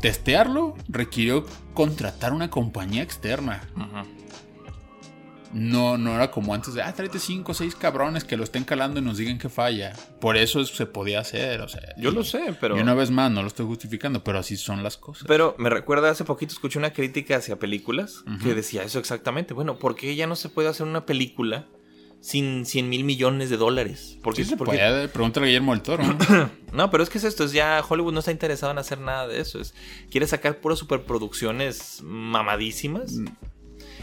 [0.00, 3.68] testearlo requirió contratar una compañía externa.
[5.50, 8.64] No, no era como antes de, ah, tráete cinco o seis cabrones que lo estén
[8.64, 9.94] calando y nos digan que falla.
[10.20, 11.94] Por eso es- se podía hacer, o sea.
[11.96, 12.76] Yo lo sé, pero...
[12.76, 15.24] Y una vez más, no lo estoy justificando, pero así son las cosas.
[15.26, 19.54] Pero me recuerda, hace poquito escuché una crítica hacia películas que decía eso exactamente.
[19.54, 21.64] Bueno, ¿por qué ya no se puede hacer una película
[22.20, 24.18] sin 100 mil millones de dólares?
[24.22, 26.02] ¿Por qué Sí se por qué- puede, pregúntale a Guillermo del Toro.
[26.04, 26.50] ¿no?
[26.72, 29.26] No, pero es que es esto, es ya Hollywood no está interesado en hacer nada
[29.26, 29.58] de eso.
[29.60, 29.72] Es,
[30.10, 33.12] quiere sacar puras superproducciones mamadísimas.
[33.14, 33.26] Mm.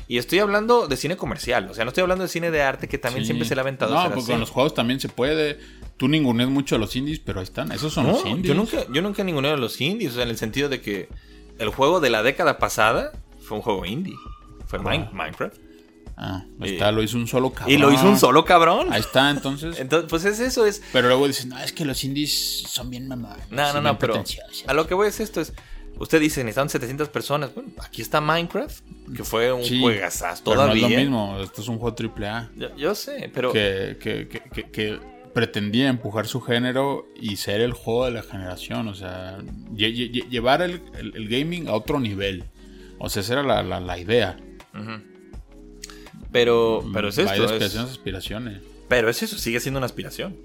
[0.08, 2.88] Y estoy hablando de cine comercial, o sea, no estoy hablando de cine de arte
[2.88, 3.28] que también Sí.
[3.28, 4.30] siempre se le ha aventado No, así.
[4.32, 5.60] con los juegos también se puede.
[5.98, 7.72] Tú ninguneas mucho a los indies, pero ahí están.
[7.72, 8.48] Esos son No, los indies.
[8.48, 11.10] yo nunca, yo nunca ninguneo de los indies, o sea, en el sentido de que
[11.58, 14.14] el juego de la década pasada fue un juego indie.
[14.68, 15.58] Fue Mine- Minecraft.
[16.18, 17.74] Ah, ahí Y- está, lo hizo un solo cabrón.
[17.74, 18.88] Y lo hizo un solo cabrón.
[18.92, 19.78] Ahí está, entonces.
[19.80, 20.82] Entonces, pues es eso, es.
[20.94, 23.44] Pero luego dicen, no, es que los indies son bien mamados.
[23.50, 24.64] No, no, no, pero pretenciosos".
[24.68, 25.54] a lo que voy es esto: es.
[25.98, 27.54] Usted dice, necesitan 700 personas.
[27.56, 28.80] Bueno, aquí está Minecraft,
[29.16, 30.66] que fue un Sí, juegazazo todavía.
[30.82, 32.50] No es lo mismo, esto es un juego triple A.
[32.56, 33.52] Yo, yo sé, pero.
[33.54, 35.00] Que, que, que, que- que
[35.34, 38.88] pretendía empujar su género y ser el juego de la generación.
[38.88, 39.38] O sea,
[39.74, 42.46] lle- lle- llevar el, el- el gaming a otro nivel.
[43.00, 44.38] O sea, esa era la, la- la idea.
[44.74, 45.02] Ujú.
[46.32, 47.56] Pero, pero es Hay esto.
[47.56, 50.38] es- aspiraciones, pero es eso, sigue siendo una aspiración.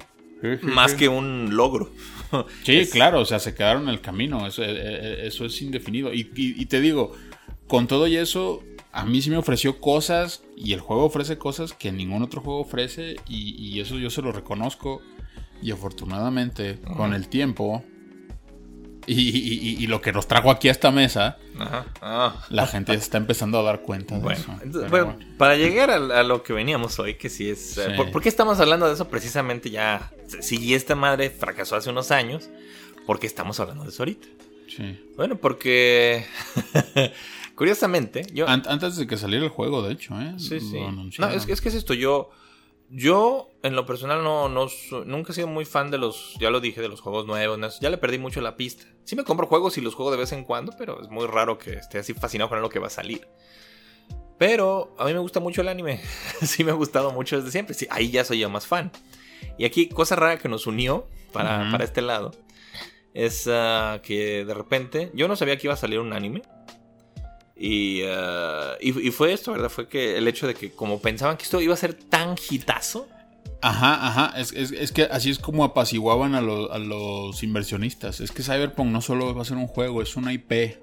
[0.43, 0.97] Sí, sí, Más sí.
[0.97, 1.91] que un logro.
[2.65, 5.61] Sí, Es- claro, o sea, se quedaron en el camino, eso, eh, eh, eso es
[5.63, 6.13] indefinido.
[6.15, 7.13] Y, y- y te digo,
[7.67, 8.63] con todo y eso,
[8.93, 12.61] a mí sí me ofreció cosas y el juego ofrece cosas que ningún otro juego
[12.61, 15.03] ofrece y, y eso yo se lo reconozco.
[15.63, 17.85] Y afortunadamente, con el tiempo
[19.07, 21.87] y, y- y- y lo que nos trajo aquí a esta mesa, Ajá.
[22.03, 22.47] Ah.
[22.51, 24.53] la gente está empezando a dar cuenta de Bueno, eso.
[24.63, 25.31] entonces, bueno, bueno.
[25.39, 27.79] para llegar a, a lo que veníamos hoy, que sí es...
[27.79, 27.93] eh, Sí.
[27.97, 30.11] ¿por, por qué estamos hablando de eso precisamente ya?
[30.41, 32.49] Si esta madre fracasó hace unos años,
[33.07, 34.29] ¿por qué estamos hablando de eso ahorita?
[34.69, 35.01] Sí.
[35.17, 36.25] Bueno, porque...
[37.55, 38.49] curiosamente, yo...
[38.49, 40.35] An- antes de que saliera el juego, de hecho, ¿eh?
[40.39, 40.79] Sí, sí.
[41.19, 42.31] No, es que es esto, yo...
[42.93, 44.67] Yo, en lo personal, no, no
[45.07, 47.79] nunca he sido muy fan de los, ya lo dije, de los juegos nuevos.
[47.81, 48.85] ya le perdí mucho la pista.
[49.05, 51.57] Sí me compro juegos y los juego de vez en cuando, pero es muy raro
[51.57, 53.29] que esté así fascinado con lo que va a salir.
[54.39, 56.01] Pero a mí me gusta mucho el anime.
[56.43, 57.75] sí me ha gustado mucho desde siempre.
[57.75, 58.91] Sí, ahí ya soy yo más fan.
[59.57, 62.33] Y aquí, cosa rara que nos unió para, para este lado,
[63.15, 66.43] es ah, que de repente yo no sabía que iba a salir un anime.
[67.63, 69.69] Y, ah, y, fue esto, ¿verdad?
[69.69, 73.07] Fue que el hecho de que como pensaban que esto iba a ser tan hitazo.
[73.61, 74.41] Ajá, ajá.
[74.41, 78.21] Es, es- que así es como apaciguaban a, a los inversionistas.
[78.21, 80.79] Es que Cyberpunk no solo va a ser un juego, es una IP.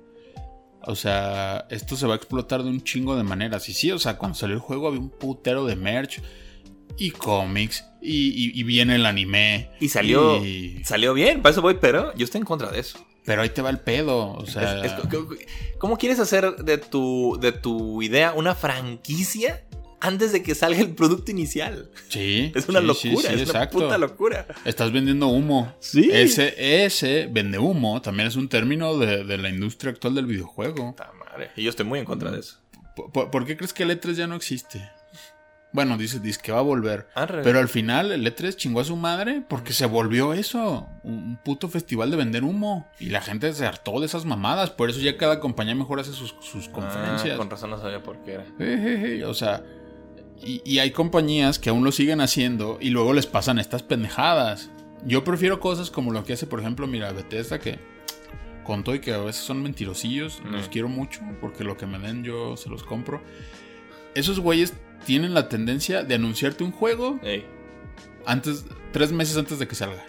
[0.83, 3.67] O sea, esto se va a explotar de un chingo de maneras.
[3.69, 6.21] Y sí, o sea, cuando salió el juego había un putero de merch
[6.97, 9.69] y cómics y, y- y viene el anime.
[9.79, 13.05] Y salió, y- salió bien, para eso voy, pero yo estoy en contra de eso.
[13.25, 14.31] Pero ahí te va el pedo.
[14.33, 14.99] O sea, Es- es-
[15.79, 19.63] ¿Cómo quieres hacer de tu, de tu idea una franquicia
[19.99, 21.91] antes de que salga el producto inicial?
[22.07, 23.77] sí, Es una sí, sí, locura, sí, es exacto.
[23.79, 24.47] una puta locura.
[24.63, 25.75] Estás vendiendo humo.
[25.81, 26.09] Sí.
[26.11, 30.91] Ese, ese vende humo también es un término de, de la industria actual del videojuego.
[30.95, 31.51] Puta madre.
[31.57, 32.59] Y yo estoy muy en contra de eso.
[32.95, 34.81] ¿Por, por- por qué crees que el E3 ya no existe?
[35.77, 37.07] Bueno, dice, dice que va a volver.
[37.13, 37.43] Arre.
[37.43, 40.87] Pero al final el E3 chingó a su madre porque se volvió eso.
[41.03, 42.87] Un, puto festival de vender humo.
[42.99, 44.71] Y la gente se hartó de esas mamadas.
[44.71, 47.35] Por eso ya cada compañía mejor hace sus, sus conferencias.
[47.35, 48.45] Ah, con razón no sabía por qué era.
[48.57, 49.61] Ejeje, O sea,
[50.43, 54.71] y, y hay compañías que aún lo siguen haciendo y luego les pasan estas pendejadas.
[55.05, 57.77] Yo prefiero cosas como lo que hace, por ejemplo, mira, Bethesda, que
[58.63, 60.71] con todo y que a veces son mentirosillos, los Mm.
[60.71, 63.21] quiero mucho porque lo que me den yo se los compro.
[64.15, 64.73] Esos güeyes
[65.05, 67.45] tienen la tendencia de anunciarte un juego Ey,
[68.25, 70.03] antes, tres meses antes de que salga.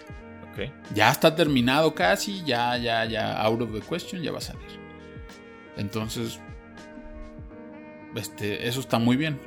[0.93, 4.67] Ya está terminado casi, ya, ya, ya, out of the question, ya va a salir.
[5.77, 6.41] Entonces,
[8.17, 9.39] este, eso está muy bien.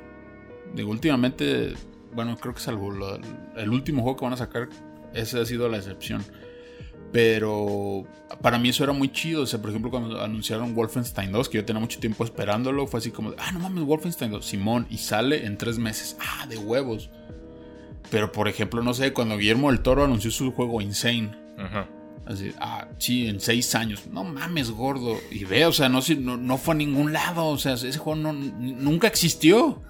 [0.73, 1.73] Digo, últimamente,
[2.13, 3.19] bueno, creo que salvo lo-
[3.57, 4.69] el último juego que van a sacar,
[5.13, 6.23] ese ha sido la excepción.
[7.11, 8.05] Pero
[8.41, 9.43] para mí eso era muy chido.
[9.43, 12.99] O sea, por ejemplo, cuando anunciaron Wolfenstein 2, que yo tenía mucho tiempo esperándolo, fue
[12.99, 16.17] así como, ah, no mames, Wolfenstein 2, Simón, y sale en tres meses.
[16.19, 17.09] Ah, de huevos.
[18.09, 21.31] Pero por ejemplo, no sé, cuando Guillermo del Toro anunció su juego Insane.
[21.57, 21.87] Ajá.
[22.25, 24.07] Así, ah, sí, en seis años.
[24.11, 25.17] No mames, gordo.
[25.31, 27.47] Y ve, o sea, no, no, no fue a ningún lado.
[27.47, 29.81] O sea, ese juego no, nunca existió.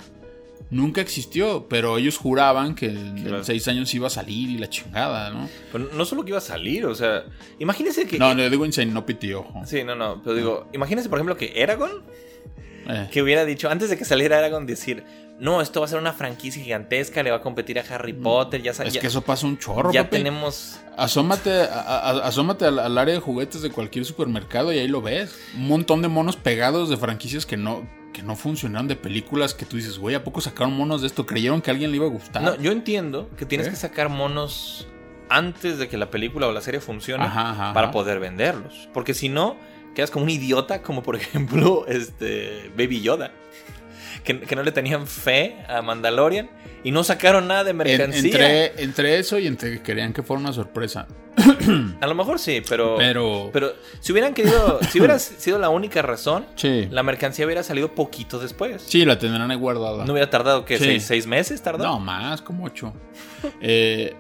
[0.72, 1.68] Nunca existió.
[1.70, 5.48] Pero ellos juraban que en, seis años iba a salir y la chingada, ¿no?
[5.72, 7.24] Pero no solo que iba a salir, o sea,
[7.60, 8.18] imagínese que...
[8.18, 9.62] No, no, digo Insane, no piti ojo.
[9.66, 12.02] Sí, no, no, pero digo, imagínese por ejemplo que Eragon,
[12.90, 15.04] Eh, que hubiera dicho, antes de que saliera Eragon, decir,
[15.40, 18.62] no, esto va a ser una franquicia gigantesca, le va a competir a Harry Potter,
[18.64, 18.88] ya, sa- Mm.
[18.88, 20.18] es ya, que eso pasa un chorro, ya papi.
[20.18, 20.80] tenemos...
[20.98, 21.66] Asómate, a-
[22.10, 25.36] a- asómate al, al área de juguetes de cualquier supermercado y ahí lo ves.
[25.56, 29.66] Un montón de monos pegados de franquicias que no, que no funcionaron, de películas que
[29.66, 31.26] tú dices, güey, ¿a poco sacaron monos de esto?
[31.26, 32.42] ¿Creyeron que a alguien le iba a gustar?
[32.44, 33.70] No, yo entiendo que tienes ¿Eh?
[33.72, 34.88] que sacar monos
[35.30, 37.94] antes de que la película o la serie funcione Ajá, ajá, para ajá.
[37.94, 38.90] poder venderlos.
[38.94, 39.56] Porque si no,
[39.96, 43.32] quedas como un idiota, como por ejemplo este Baby Yoda.
[44.24, 46.50] Que, que no le tenían fe a Mandalorian
[46.84, 48.20] y no sacaron nada de En- mercancía.
[48.70, 51.08] entre, entre eso y entre que querían que fuera una sorpresa.
[52.02, 53.50] A lo mejor sí, pero, Pero.
[53.54, 56.88] pero si hubieran querido, si hubiera sido la única razón, sí.
[56.92, 58.84] la mercancía hubiera salido poquito después.
[58.86, 60.06] Sí, la tendrán ahí guardada.
[60.06, 60.78] No hubiera tardado, ¿qué?
[60.78, 60.84] Sí.
[60.86, 61.84] ¿Seis, seis meses tardó?
[61.84, 62.94] No, más, como ocho.
[63.62, 64.14] Eh,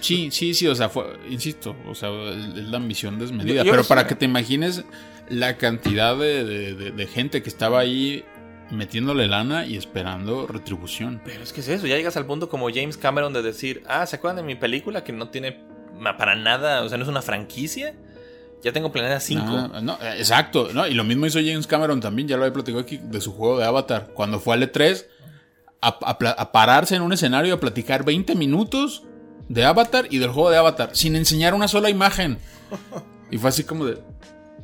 [0.00, 3.58] sí, sí, sí, o sea, fue, insisto, o sea, es la ambición desmedida.
[3.62, 4.84] Yo- yo pero para que te imagines
[5.28, 8.24] la cantidad de, de- de- de gente que estaba ahí
[8.70, 11.20] metiéndole lana y esperando retribución.
[11.24, 14.06] Pero es que es eso, ya llegas al punto como James Cameron de decir, ah,
[14.06, 15.60] ¿se acuerdan de mi película que no tiene
[16.16, 17.94] para nada, o sea, no es una franquicia?
[18.62, 19.70] Ya tengo planeada cinco.
[19.72, 20.86] Ah, no, eh, exacto, ¿no?
[20.86, 23.58] Y lo mismo hizo James Cameron también, ya lo había platicado aquí, de su juego
[23.58, 24.10] de Avatar.
[24.14, 25.06] Cuando fue al E3,
[25.80, 29.04] a, a pararse en un escenario y a platicar 20 minutos
[29.48, 32.38] de Avatar y del juego de Avatar, sin enseñar una sola imagen.
[33.30, 33.98] Y fue así como de,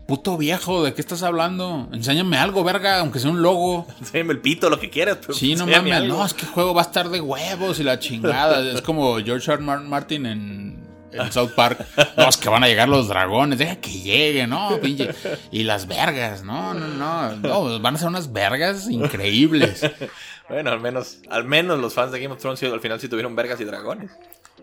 [0.07, 1.89] puto viejo, ¿de qué estás hablando?
[1.93, 3.87] Enséñame algo, verga, aunque sea un logo.
[4.01, 5.19] Enséñame el pito, lo que quieras.
[5.21, 6.19] Pero Sí, no mames, algo.
[6.19, 8.61] no, es que el juego va a estar de huevos y la chingada.
[8.73, 9.63] Es como George R.
[9.63, 11.87] Martin en, en South Park.
[12.17, 15.11] No, es que van a llegar los dragones, deja que lleguen, no, pinche.
[15.51, 17.37] Y las vergas, no, no, no.
[17.37, 19.81] No, van a ser unas vergas increíbles.
[20.47, 23.35] Bueno, al menos, al menos los fans de Game of Thrones al final sí tuvieron
[23.35, 24.11] vergas y dragones.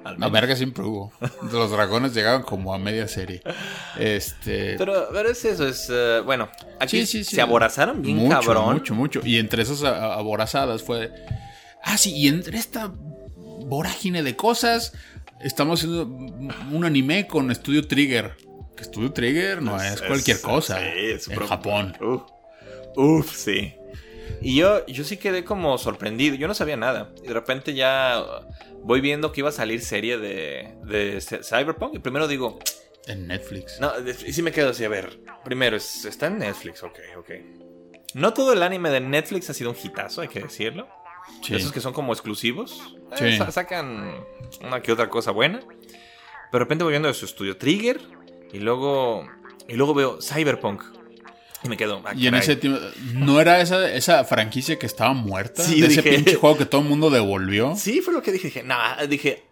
[0.03, 0.31] Menos.
[0.31, 1.11] vergas siempre hubo.
[1.51, 3.41] Los dragones llegaban como a media serie.
[3.97, 4.75] Este.
[4.77, 5.87] Pero, pero es eso, es...
[5.91, 7.35] eh, bueno, aquí Sí, sí, sí.
[7.35, 8.73] se aborazaron bien mucho, cabrón.
[8.73, 9.21] Mucho, mucho.
[9.23, 11.11] Y entre esas aborazadas fue.
[11.83, 14.93] Ah, sí, y entre esta vorágine de cosas,
[15.41, 18.35] estamos haciendo un anime con Studio Trigger.
[18.75, 20.79] Que Studio Trigger no es, cualquier cosa.
[20.79, 21.95] sí, es en Japón.
[22.01, 22.21] Uf,
[22.95, 23.73] uf, sí.
[24.41, 26.35] Y yo, yo sí quedé como sorprendido.
[26.35, 27.13] Yo no sabía nada.
[27.23, 28.23] Y de repente ya
[28.83, 31.95] voy viendo que iba a salir serie de, de Cyberpunk.
[31.95, 32.59] Y primero digo,
[33.07, 33.79] En Netflix.
[33.79, 33.91] no,
[34.25, 35.19] y sí me quedo así, a ver.
[35.43, 37.29] Primero, es- está en Netflix, ok, ok.
[38.13, 40.87] No todo el anime de Netflix ha sido un hitazo, hay que decirlo.
[41.43, 41.55] Sí.
[41.55, 42.95] Esos que son como exclusivos.
[43.19, 43.51] eh, Sí.
[43.51, 44.25] sacan
[44.63, 45.59] una que otra cosa buena.
[45.59, 45.79] Pero
[46.51, 48.01] de repente voy viendo de su estudio Trigger.
[48.51, 49.25] Y luego.
[49.67, 50.81] Y luego veo Cyberpunk.
[51.63, 52.01] Y me quedo.
[52.05, 52.79] ah, Y en ese tiempo,
[53.13, 55.63] ¿no era esa, esa franquicia que estaba muerta?
[55.63, 57.75] Sí, de ese pinche juego que todo el mundo devolvió.
[57.75, 58.47] Sí, fue lo que dije.
[58.47, 58.75] Dije, no,
[59.07, 59.43] dije.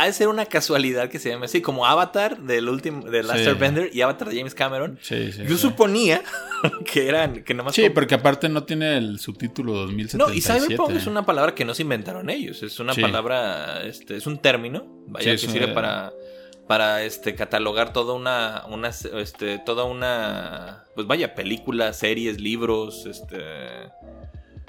[0.00, 3.40] Ha de ser una casualidad que se llame así, como Avatar del último, de Last
[3.40, 3.46] Sí.
[3.48, 4.96] Airbender y Avatar de James Cameron.
[5.02, 5.42] Sí, sí.
[5.44, 6.22] Yo suponía
[6.92, 10.18] que eran, que nomás Sí, como- porque aparte no tiene el subtítulo 2077.
[10.18, 12.62] No, y Cyberpunk es una palabra que no se inventaron ellos.
[12.62, 16.12] Es una palabra, este, es un término, vaya, que sirve una- para,
[16.68, 23.38] para este, catalogar toda una, una, este, toda una, pues vaya, películas, series, libros, este...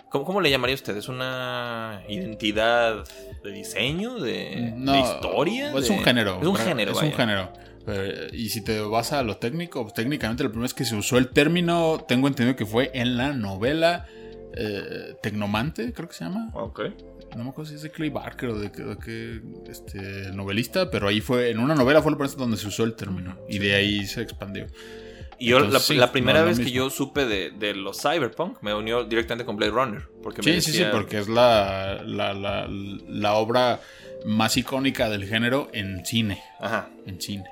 [0.10, 0.98] ¿Cómo, cómo le llamaría usted?
[0.98, 3.04] ¿Es una identidad
[3.44, 4.16] de diseño?
[4.20, 5.72] ¿De, No, de historia?
[5.78, 6.40] Es de- un género.
[6.42, 7.10] Es un género, Es vaya.
[7.12, 7.54] un género.
[7.86, 10.96] Eh, y si te vas a lo técnico, pues técnicamente lo primero es que se
[10.96, 14.08] usó el término, tengo entendido que fue en la novela
[14.56, 16.50] eh, Tecnomante, creo que se llama.
[16.54, 16.82] Ok.
[17.36, 21.22] No me acuerdo si es de Clay Barker o de, qué- este, novelista, pero ahí
[21.22, 23.38] fue, en una novela fue donde se usó el término.
[23.48, 24.66] Y de ahí se expandió.
[25.38, 28.02] Y yo, la, Entonces, sí, la primera no, vez que yo supe de, de los
[28.02, 30.02] Cyberpunk, me unió directamente con Blade Runner.
[30.22, 33.80] Porque me Sí, sí, sí, decía- porque es la, la, la, la obra
[34.26, 36.44] más icónica del género en cine.
[36.60, 36.90] Ajá.
[37.06, 37.46] En cine.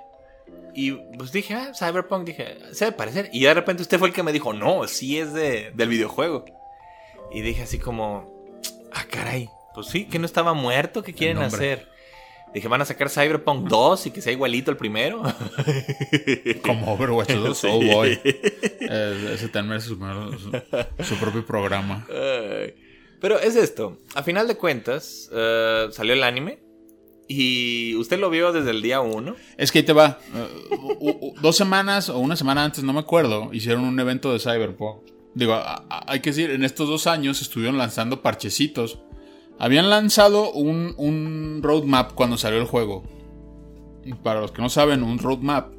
[0.76, 3.30] Y pues dije, ah, Cyberpunk, dije, se debe parecer.
[3.32, 6.44] Y de repente usted fue el que me dijo, no, sí es de, del videojuego.
[7.32, 8.46] Y dije así como,
[8.92, 11.88] ah, caray, pues sí, que no estaba muerto, ¿qué quieren hacer?
[12.52, 15.22] Dije, van a sacar Cyberpunk 2 y que sea igualito al primero.
[16.64, 17.68] Como Overwatch 2, Sí.
[17.70, 18.20] oh boy.
[18.24, 22.08] Eh, ese también merece su, su- propio programa.
[23.22, 26.58] Pero es esto, a final de cuentas, eh, salió el anime.
[27.28, 29.36] Y usted lo vio desde el día 1.
[29.58, 30.18] Es que ahí te va.
[30.34, 35.02] Eh, dos semanas o una semana antes, no me acuerdo, hicieron un evento de Cyberpunk.
[35.36, 35.62] Digo,
[36.08, 39.00] hay que decir, en estos dos años estuvieron lanzando parchecitos.
[39.60, 43.04] Habían lanzado un, un roadmap cuando salió el juego.
[44.24, 45.74] Para los que no saben, un roadmap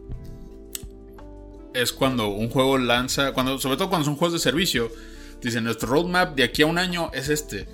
[1.74, 4.90] es cuando un juego lanza, cuando, sobre todo cuando son juegos de servicio,
[5.40, 7.68] dicen nuestro roadmap de aquí a un año es este.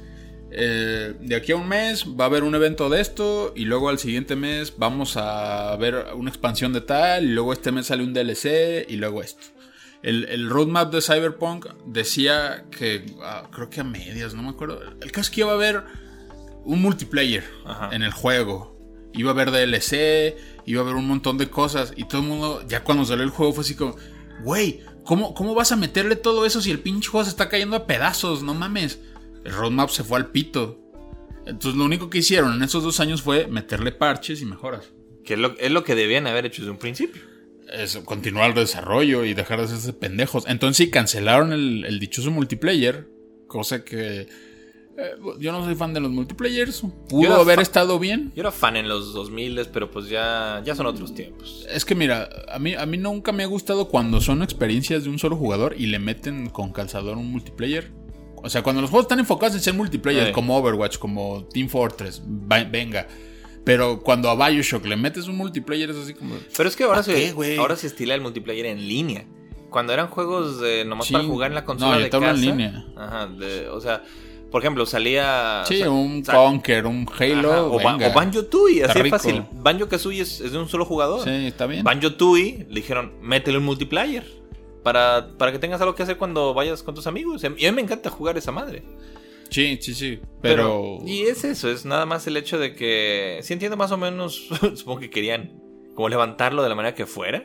[0.56, 3.88] Eh, de aquí a un mes va a haber un evento de esto y luego
[3.88, 8.04] al siguiente mes vamos a ver una expansión de tal y luego este mes sale
[8.04, 9.53] un DLC y luego esto.
[10.04, 14.82] El, el roadmap de Cyberpunk decía que ah, creo que a medias, no me acuerdo.
[15.00, 15.82] El caso es que iba a haber
[16.64, 17.88] un multiplayer Ajá.
[17.90, 18.78] en el juego.
[19.14, 20.36] Iba a haber DLC,
[20.66, 23.30] iba a haber un montón de cosas y todo el mundo, ya cuando salió el
[23.30, 23.96] juego fue así como,
[24.42, 27.76] güey, ¿cómo, ¿cómo vas a meterle todo eso si el pinche juego se está cayendo
[27.76, 28.42] a pedazos?
[28.42, 28.98] No mames.
[29.42, 30.80] El roadmap se fue al pito.
[31.46, 34.92] Entonces lo único que hicieron en esos dos años fue meterle parches y mejoras.
[35.24, 37.22] Que es lo, es lo que debían haber hecho desde un principio.
[37.72, 40.44] Es continuar el desarrollo y dejar de hacerse pendejos.
[40.46, 43.08] Entonces sí, cancelaron el, el dichoso multiplayer.
[43.46, 44.22] Cosa que...
[44.22, 44.28] eh,
[45.40, 46.82] yo no soy fan de los multiplayers.
[47.08, 48.32] Pudo haber estado bien.
[48.36, 51.66] Yo era fan en los 2000, pero pues ya, ya son otros tiempos.
[51.70, 55.10] Es que mira, a mí, a mí nunca me ha gustado cuando son experiencias de
[55.10, 57.90] un solo jugador y le meten con calzador un multiplayer.
[58.36, 62.22] O sea, cuando los juegos están enfocados en ser multiplayer, como Overwatch, como Team Fortress,
[62.24, 63.08] venga.
[63.64, 66.36] Pero cuando a Bioshock le metes un multiplayer es así como...
[66.56, 69.24] Pero es que ahora, ¿Pa' se, qué, ahora se estila el multiplayer en línea.
[69.70, 71.12] Cuando eran juegos de nomás Sí.
[71.14, 72.46] para jugar en la consola No, yo de hablo en casa.
[72.46, 72.84] línea.
[72.96, 74.02] Ajá, de- o sea,
[74.50, 75.62] por ejemplo, salía.
[75.66, 78.08] Sí, o sea, un Conker, un Halo, ajá, o, venga.
[78.08, 79.42] o Banjo Está así de fácil.
[79.52, 81.24] Banjo Kazooie es, es de un solo jugador.
[81.24, 81.82] Sí, está bien.
[81.82, 84.24] Banjo Tooie le dijeron, métele un multiplayer.
[84.84, 87.42] Para, para que tengas algo que hacer cuando vayas con tus amigos.
[87.42, 88.84] Y a mí me encanta jugar esa madre.
[89.54, 90.18] Sí, sí, sí.
[90.42, 90.98] Pero...
[91.06, 93.38] Y es eso, es nada más el hecho de que.
[93.42, 95.52] Si entiendo más o menos, supongo que querían
[95.94, 97.44] como levantarlo de la manera que fuera.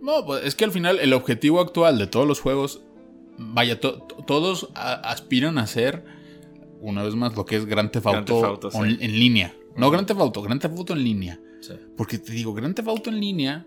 [0.00, 2.80] No, pues es que al final el objetivo actual de todos los juegos,
[3.38, 6.04] vaya, to- to- todos a- aspiran a ser,
[6.80, 8.78] una vez más, lo que es Grand Theft Grand Auto, Theft Auto, sí.
[9.00, 9.54] en línea.
[9.76, 11.38] No Grand Theft Auto, Grand Theft Auto en línea.
[11.60, 11.74] Sí.
[11.96, 13.66] Porque te digo, Grand Theft Auto en línea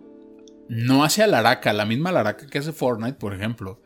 [0.68, 3.80] no hace a la araca, la misma laraca que hace Fortnite, por ejemplo.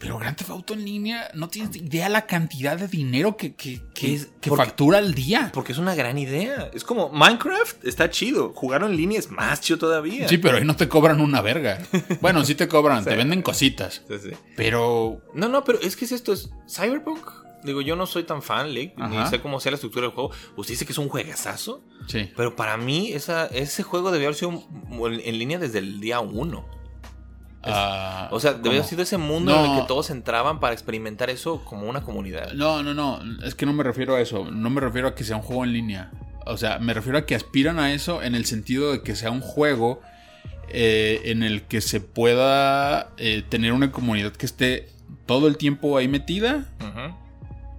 [0.00, 3.82] Pero Grand Theft Auto en línea no tienes idea la cantidad de dinero que, que,
[3.94, 5.50] que- Es- que porque- factura al día.
[5.52, 6.70] Porque es una gran idea.
[6.74, 8.52] Es como Minecraft está chido.
[8.54, 10.26] Jugarlo en línea es más chido todavía.
[10.26, 11.78] Sí, pero ahí no te cobran una verga.
[12.22, 13.10] Bueno, sí te cobran, Sí.
[13.10, 14.02] te venden cositas.
[14.08, 14.30] Sí, sí.
[14.56, 17.28] Pero No, no, pero es que es esto, es Cyberpunk.
[17.62, 20.30] Digo, yo no soy tan fan, Lick, ni sé cómo sea la estructura del juego.
[20.56, 22.30] Usted dice que es un juegazazo, sí.
[22.34, 24.64] pero para mí esa, ese juego debió haber sido
[25.08, 26.64] en, en línea desde el día uno.
[27.62, 29.64] Ah, O sea, debió haber sido ese mundo No.
[29.64, 32.52] en el que todos entraban para experimentar eso como una comunidad.
[32.54, 33.20] No, no, no.
[33.44, 34.50] Es que no me refiero a eso.
[34.50, 36.10] No me refiero a que sea un juego en línea.
[36.46, 39.30] O sea, me refiero a que aspiran a eso en el sentido de que sea
[39.30, 40.00] un juego
[40.70, 44.88] eh, en el que se pueda eh, tener una comunidad que esté
[45.26, 46.64] todo el tiempo ahí metida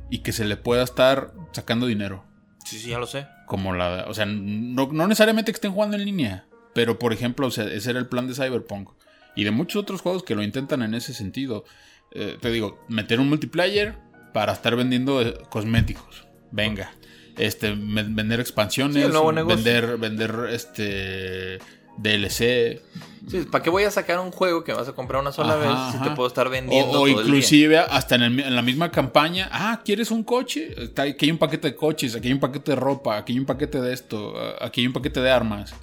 [0.10, 2.24] y que se le pueda estar sacando dinero.
[2.66, 3.26] Sí, sí, ya lo sé.
[3.48, 4.06] Como la.
[4.08, 6.46] O sea, no, no necesariamente que estén jugando en línea.
[6.74, 8.90] Pero, por ejemplo, o sea, ese era el plan de Cyberpunk.
[9.36, 11.64] Y de muchos otros juegos que lo intentan en ese sentido.
[12.12, 13.96] Eh, te digo, meter un multiplayer
[14.34, 16.28] para estar vendiendo eh, cosméticos.
[16.52, 16.92] Venga.
[17.38, 18.96] Este, vender expansiones.
[18.96, 19.56] Sí, el nuevo negocio.
[19.56, 21.60] Vender, vender este
[21.98, 22.82] DLC.
[23.30, 25.60] Sí, ¿Para qué voy a sacar un juego que vas a comprar una sola Ajá,
[25.60, 26.04] vez si ajá.
[26.10, 27.22] te puedo estar vendiendo O, o todo el día?
[27.24, 29.48] inclusive hasta en, el mi- en la misma campaña.
[29.52, 30.74] Ah, ¿quieres un coche?
[30.76, 33.40] Está- aquí hay un paquete de coches, aquí hay un paquete de ropa, aquí hay
[33.40, 35.74] un paquete de esto, ah, aquí hay un paquete de armas.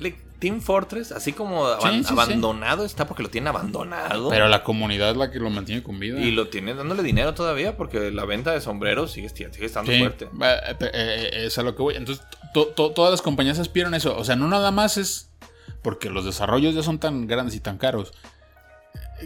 [0.40, 2.12] Team Fortress, así como aban- Sí, sí, sí.
[2.12, 4.28] abandonado está porque lo tienen abandonado.
[4.30, 6.20] Pero la comunidad es la que lo mantiene con vida.
[6.20, 10.26] Y lo tiene dándole dinero todavía porque la venta de sombreros sigue, sigue estando fuerte.
[10.26, 10.30] eh,
[10.80, 11.94] eh, eh, es a lo que voy.
[11.96, 12.24] Entonces,
[12.54, 14.16] to- to- todas las compañías aspiran a eso.
[14.16, 15.27] O sea, no nada más es
[15.82, 18.12] porque los desarrollos ya son tan grandes y tan caros.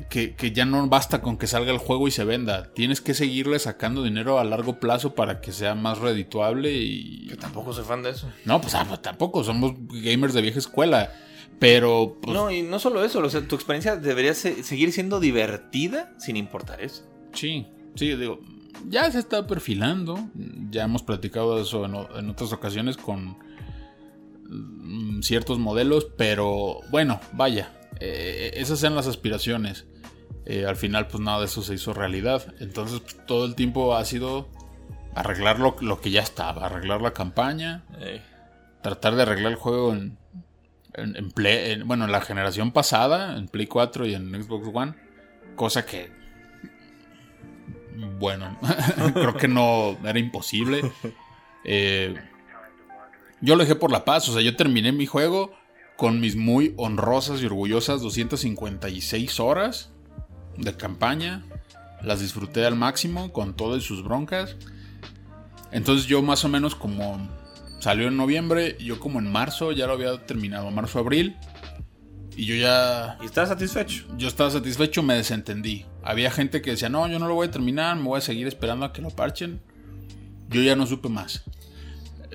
[0.09, 2.73] que, que ya no basta con que salga el juego y se venda.
[2.73, 7.27] Tienes que seguirle sacando dinero a largo plazo para que sea más redituable y...
[7.29, 8.29] Yo tampoco soy fan de eso.
[8.45, 11.13] No, pues, ah, pues tampoco, somos gamers de vieja escuela.
[11.59, 15.21] Pero, pues, no, y no solo eso, o sea, tu experiencia debería se- seguir siendo
[15.21, 17.05] divertida sin importar eso.
[17.35, 18.41] sí, sí, digo,
[18.89, 20.19] ya se está perfilando.
[20.71, 23.37] Ya hemos platicado de eso en, otras ocasiones con
[25.23, 29.87] ciertos modelos, pero bueno, vaya, eh, esas eran las aspiraciones.
[30.45, 32.53] Eh, al final, pues nada de eso se hizo realidad.
[32.61, 34.49] Entonces, pues, todo el tiempo ha sido
[35.15, 38.21] arreglar lo, lo que ya estaba, arreglar la campaña, Eh,
[38.83, 40.19] tratar de arreglar el juego en,
[40.95, 44.69] en, en Play- en- bueno, en la generación pasada, en Play 4 y en Xbox
[44.75, 44.95] One,
[45.55, 46.11] cosa que,
[48.19, 48.59] bueno,
[49.15, 50.83] creo que no era imposible.
[51.65, 52.17] Eh,
[53.43, 55.53] yo lo dejé por la paz, o sea, yo terminé mi juego
[55.97, 59.91] con mis muy honrosas y orgullosas 256 horas
[60.57, 61.45] de campaña.
[62.03, 64.57] Las disfruté al máximo con todas sus broncas.
[65.71, 67.29] Entonces yo más o menos como
[67.81, 71.37] salió en noviembre, yo como en marzo ya lo había terminado, marzo, abril.
[72.37, 74.05] Y yo ya ¿Y estás satisfecho?
[74.17, 75.85] yo estaba satisfecho, me desentendí.
[76.03, 78.47] Había gente que decía, no, yo no lo voy a terminar, me voy a seguir
[78.47, 79.61] esperando a que lo parchen.
[80.49, 81.45] Yo ya no supe más.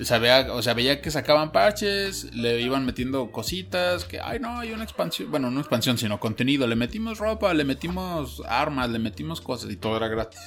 [0.04, 4.72] Sabía, o sea, veía que sacaban parches, le iban metiendo cositas, que, ay, no, hay
[4.72, 6.68] una expansión, bueno, no expansión, sino contenido.
[6.68, 10.40] Le metimos ropa, le metimos armas, le metimos cosas y todo era gratis.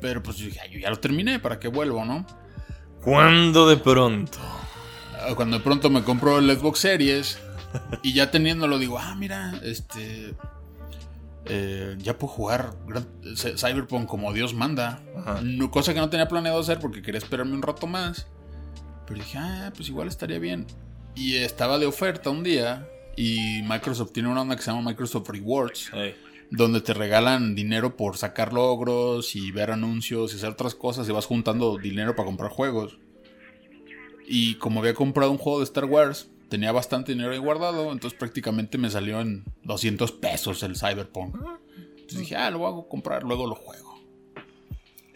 [0.00, 2.26] Pero pues yo dije, "Ay, yo ya lo terminé, ¿para qué vuelvo, no?
[3.02, 4.38] ¿Cuándo de pronto?
[5.14, 7.38] Ah, Cuando de pronto me compro el Xbox Series
[8.02, 10.34] y ya teniéndolo digo, ah, mira, este.
[11.48, 12.74] Eh, ya puedo jugar
[13.56, 15.02] Cyberpunk como Dios manda.
[15.16, 15.40] Ajá.
[15.70, 18.26] Cosa que no tenía planeado hacer porque quería esperarme un rato más.
[19.06, 20.66] Pero dije, ah, pues igual estaría bien.
[21.14, 22.88] Y estaba de oferta un día.
[23.16, 25.90] Y Microsoft tiene una onda que se llama Microsoft Rewards
[26.50, 31.12] donde te regalan dinero por sacar logros y ver anuncios y hacer otras cosas y
[31.12, 32.98] vas juntando dinero para comprar juegos.
[34.26, 38.18] Y como había comprado un juego de Star Wars, tenía bastante dinero ahí guardado, entonces
[38.18, 41.34] prácticamente me salió en 200 pesos el Cyberpunk.
[41.96, 44.00] Entonces dije, ah, lo voy a comprar, luego lo juego.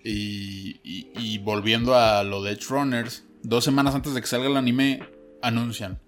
[0.03, 4.49] Y, y- y volviendo a lo de Edge Runners, dos semanas antes de que salga
[4.49, 5.03] el anime,
[5.43, 5.99] anuncian.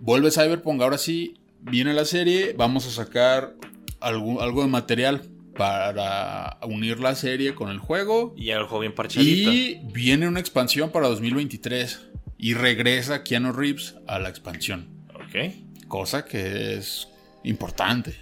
[0.00, 3.54] Vuelve Cyberpunk, ahora sí, viene la serie, vamos a sacar
[4.00, 5.22] algo, algo de material
[5.56, 8.32] para unir la serie con el juego.
[8.36, 9.52] y el juego bien parchadito.
[9.52, 12.00] Y viene una expansión para 2023.
[12.42, 14.88] Y regresa Keanu Reeves a la expansión.
[15.14, 15.86] Ok.
[15.88, 17.06] Cosa que es
[17.44, 18.14] importante.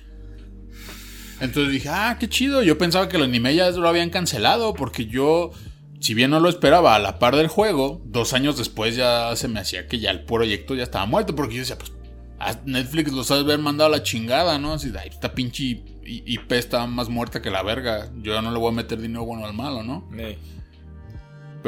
[1.41, 2.65] Entonces dije, ah, qué chido.
[2.65, 4.75] Yo pensaba que el anime ya lo habían cancelado.
[4.75, 5.53] Porque yo,
[6.01, 9.47] si bien no lo esperaba a la par del juego, dos años después ya se
[9.47, 11.37] me hacía que ya el proyecto ya estaba muerto.
[11.37, 11.93] Porque yo decía, pues,
[12.41, 14.73] a Netflix los has haber mandado a la chingada, ¿no?
[14.73, 18.11] Así, "Ay, esta pinche IP está más muerta que la verga.
[18.21, 20.09] Yo ya no le voy a meter dinero bueno al malo, ¿no?
[20.19, 20.39] Eh,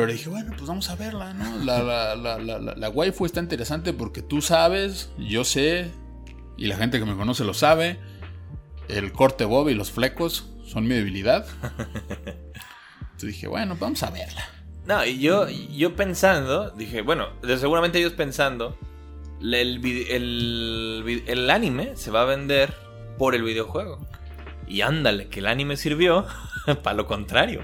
[0.01, 1.65] Pero dije, bueno, pues vamos a verla, ¿no?
[1.65, 5.91] La, la, la, la, la, waifu está interesante porque tú sabes, yo sé,
[6.57, 7.99] y la gente que me conoce lo sabe.
[8.89, 11.47] El corte bob y los flecos son mi debilidad.
[13.01, 14.45] Entonces dije, bueno, vamos a verla.
[14.87, 17.29] No, y yo, yo pensando, dije, bueno,
[17.59, 18.77] seguramente ellos pensando,
[19.41, 22.75] el, el, el anime se va a vender
[23.19, 24.07] por el videojuego.
[24.67, 26.27] Y ándale, que el anime sirvió
[26.83, 27.63] para lo contrario,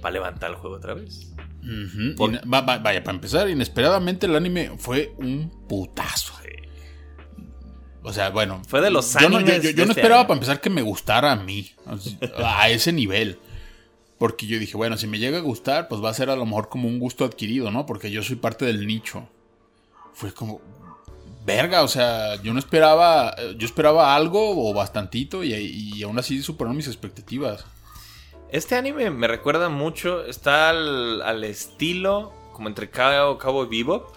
[0.00, 1.35] para levantar el juego otra vez.
[1.66, 2.14] Ujú.
[2.16, 6.32] Por- Ine- va- va- vaya, para empezar, inesperadamente el anime fue un putazo.
[8.02, 8.62] O sea, bueno.
[8.68, 10.80] Fue de los yo no, yo- animes yo- no este esperaba para empezar que me
[10.82, 11.72] gustara a mí.
[12.44, 13.38] A ese nivel.
[14.18, 16.46] Porque yo dije, bueno, si me llega a gustar, pues va a ser a lo
[16.46, 17.84] mejor como un gusto adquirido, ¿no?
[17.84, 19.28] Porque yo soy parte del nicho.
[20.14, 20.60] Fue como.
[21.44, 23.34] Verga, o sea, yo no esperaba.
[23.58, 27.64] Yo esperaba algo o bastantito y, y aún así superaron mis expectativas.
[28.50, 34.14] Este anime me recuerda mucho, está al, al estilo como entre Cow- Cowboy Bebop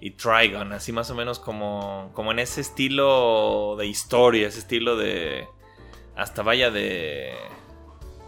[0.00, 4.96] y Trigon, así más o menos como, como en ese estilo de historia, ese estilo
[4.96, 5.46] de...
[6.16, 7.32] hasta vaya de...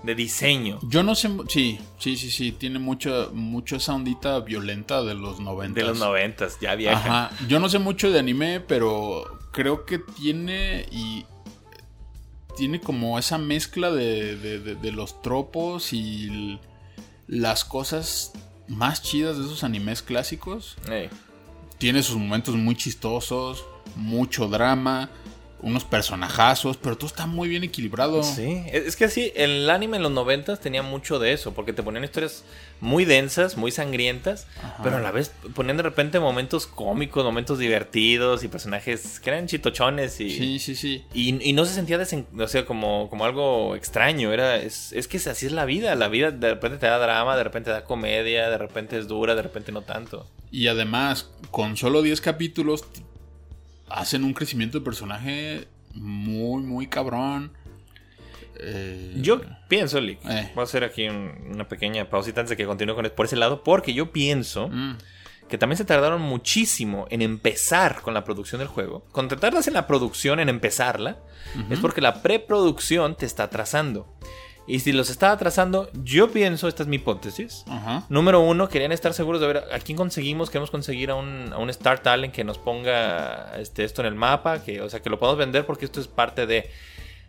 [0.02, 0.78] de diseño.
[0.82, 5.38] Yo no sé, sí, sí, sí, sí, tiene mucho, mucho esa ondita violenta de los
[5.38, 5.78] 90.
[5.80, 6.96] De los noventas, ya vieja.
[7.26, 11.24] Ajá, yo no sé mucho de anime, pero creo que tiene y
[12.56, 16.58] tiene como esa mezcla de, de- de- de los tropos y
[17.26, 18.32] las cosas
[18.68, 20.76] más chidas de esos animes clásicos.
[21.78, 23.64] Tiene sus momentos muy chistosos,
[23.96, 25.10] mucho drama,
[25.64, 28.22] unos personajazos, pero todo está muy bien equilibrado.
[28.22, 31.82] Sí, es que sí, el anime en los noventas tenía mucho de eso, porque te
[31.82, 32.44] ponían historias
[32.80, 34.46] muy densas, muy sangrientas,
[34.82, 39.46] pero a la vez ponían de repente momentos cómicos, momentos divertidos y personajes que eran
[39.46, 40.30] chitochones y...
[40.30, 41.04] Sí, sí, sí.
[41.14, 44.32] Y, y no se sentía desen- o sea, como, como algo extraño.
[44.32, 45.94] Era, es, es que así es la vida.
[45.94, 49.34] La vida de repente te da drama, de repente da comedia, de repente es dura,
[49.34, 50.26] de repente no tanto.
[50.50, 52.84] Y además, con solo 10 capítulos,
[53.94, 57.52] hacen un crecimiento de personaje muy, muy cabrón.
[58.56, 60.50] Eh, Yo pienso, Lick, Eh.
[60.54, 63.36] voy a hacer aquí un- una pequeña pausita antes de que continúe con por ese
[63.36, 64.96] lado, porque yo pienso mm,
[65.48, 69.04] que también se tardaron muchísimo en empezar con la producción del juego.
[69.12, 71.18] Cuando te tardas en la producción, en empezarla,
[71.70, 74.14] es porque la preproducción te está atrasando.
[74.66, 78.04] Y si los está atrasando, yo pienso, esta es mi hipótesis, Ajá.
[78.08, 80.48] Número uno, querían estar seguros de ver a quién conseguimos.
[80.48, 84.14] Queremos conseguir a un, a un Star Talent que nos ponga este, esto en el
[84.14, 86.70] mapa, que, o sea, que lo podamos vender porque esto es parte de.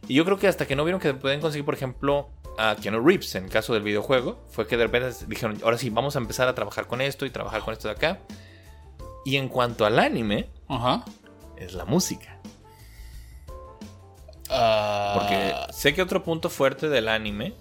[0.07, 3.05] Y yo creo que hasta que no vieron que pueden conseguir, por ejemplo, a Keanu
[3.05, 6.19] Reeves en el caso del videojuego, fue que de repente dijeron, ahora sí, vamos a
[6.19, 8.19] empezar a trabajar con esto y trabajar con esto de acá.
[9.25, 11.03] Y en cuanto al anime, Ajá.
[11.57, 12.39] es la música.
[14.57, 17.53] Ah, Porque sé que otro punto fuerte del anime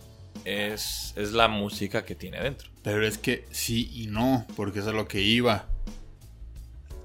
[0.45, 2.69] es, es la música que tiene dentro.
[2.83, 5.67] Pero es que sí y no, porque es a lo que iba.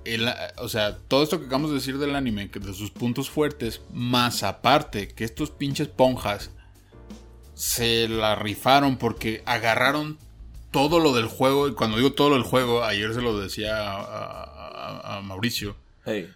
[0.05, 3.29] El- o sea, todo esto que acabamos de decir del anime, que de sus puntos
[3.29, 6.51] fuertes, más aparte que estos pinches ponjas
[7.53, 10.17] se la rifaron porque agarraron
[10.71, 11.67] todo lo del juego.
[11.67, 15.75] Y cuando digo todo lo del juego, ayer se lo decía a, a- a Mauricio.
[16.05, 16.31] Hey.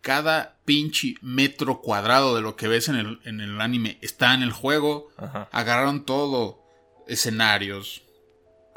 [0.00, 4.42] Cada pinche metro cuadrado de lo que ves en el, en el anime está en
[4.42, 5.08] el juego.
[5.16, 5.48] Ajá.
[5.52, 6.62] Agarraron todo.
[7.08, 8.02] Escenarios,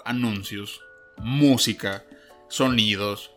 [0.06, 0.82] anuncios,
[1.18, 2.04] música,
[2.50, 3.32] sonidos.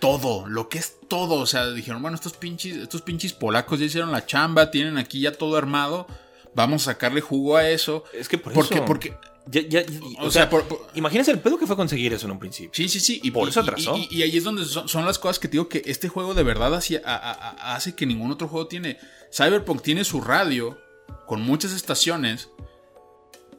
[0.00, 1.34] Todo, lo que es todo.
[1.40, 5.20] O sea, dijeron, bueno, estos pinches, estos pinches polacos ya hicieron la chamba, tienen aquí
[5.20, 6.06] ya todo armado.
[6.54, 8.04] Vamos a sacarle jugo a eso.
[8.12, 9.16] Es que por porque, eso- porque.
[9.50, 9.84] Ya- ya-
[10.20, 12.38] O o sea, sea, por- por- imagínense el pedo que fue conseguir eso en un
[12.38, 12.70] principio.
[12.74, 13.20] Sí, sí, sí.
[13.24, 13.96] Y Por eso y- atrasó.
[13.96, 16.34] Y, y ahí es donde son, son las cosas que te digo que este juego
[16.34, 18.98] de verdad a- a- hace que ningún otro juego tiene.
[19.32, 20.78] Cyberpunk tiene su radio
[21.26, 22.50] con muchas estaciones,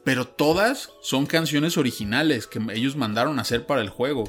[0.04, 4.24] pero todas son canciones originales que ellos mandaron a hacer para el juego.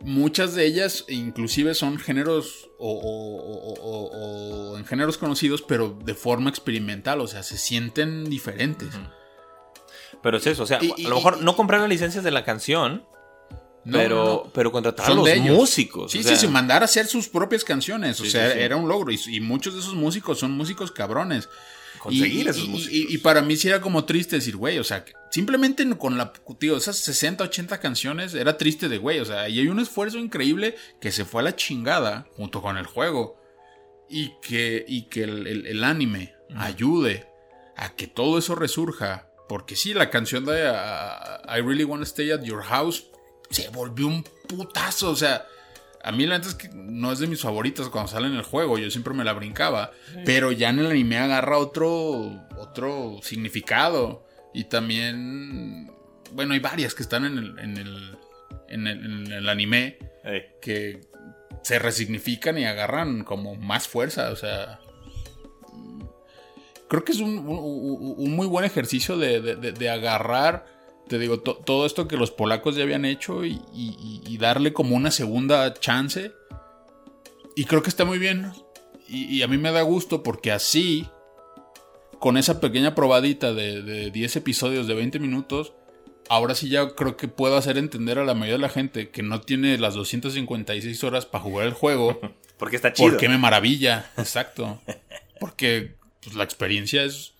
[0.00, 7.26] Muchas de ellas inclusive son géneros o, en géneros conocidos, pero de forma experimental, o
[7.26, 8.90] sea, se sienten diferentes.
[10.24, 13.04] Pero es eso, o sea, Y- a lo mejor no compraron licencias de la canción,
[13.84, 14.50] No, pero, no, no.
[14.52, 16.10] pero contratar a los de músicos.
[16.10, 18.18] Sí, o sí, sea, sí, mandar a hacer sus propias canciones.
[18.20, 18.60] o Sí, sea, sí, sí.
[18.60, 19.12] era un logro.
[19.12, 21.48] Y, y muchos de esos músicos son músicos cabrones.
[22.00, 23.12] Conseguir y, esos y- músicos.
[23.12, 26.76] Y, para mí sí era como triste decir, güey, o sea, simplemente con la, tío,
[26.76, 30.74] esas 60, 80 canciones era triste de, güey, o sea, y hay un esfuerzo increíble
[31.00, 33.38] que se fue a la chingada junto con el juego.
[34.08, 37.26] Y que, y que el, el- el anime ayude
[37.76, 39.28] a que todo eso resurja.
[39.48, 43.06] Porque sí, la canción de ah, I Really Wanna Stay at Your House
[43.50, 45.10] se volvió un putazo.
[45.10, 45.46] O sea,
[46.02, 48.42] a mí la neta es que no es de mis favoritas cuando sale en el
[48.42, 48.78] juego.
[48.78, 49.92] Yo siempre me la brincaba.
[50.24, 54.26] Pero ya en el anime agarra otro, otro significado.
[54.52, 55.90] Y también,
[56.32, 58.18] bueno, hay varias que están en el, en el,
[58.68, 59.98] en el, en el anime
[60.60, 61.00] que
[61.62, 64.30] se resignifican y agarran como más fuerza.
[64.30, 64.80] O sea,
[66.94, 70.66] creo que es un, un- un muy buen ejercicio de, de- de- de agarrar,
[71.08, 74.72] te digo, to- todo esto que los polacos ya habían hecho y, y- y darle
[74.72, 76.32] como una segunda chance.
[77.56, 78.52] Y creo que está muy bien.
[79.08, 81.06] Y, y a mí me da gusto porque así,
[82.18, 85.72] con esa pequeña probadita de, de 10 episodios de 20 minutos,
[86.28, 89.22] ahora sí ya creo que puedo hacer entender a la mayoría de la gente que
[89.22, 92.18] no tiene las 256 horas para jugar el juego.
[92.58, 93.10] porque está chido.
[93.10, 94.80] Porque me maravilla, exacto.
[95.38, 97.32] Porque pues, la experiencia es.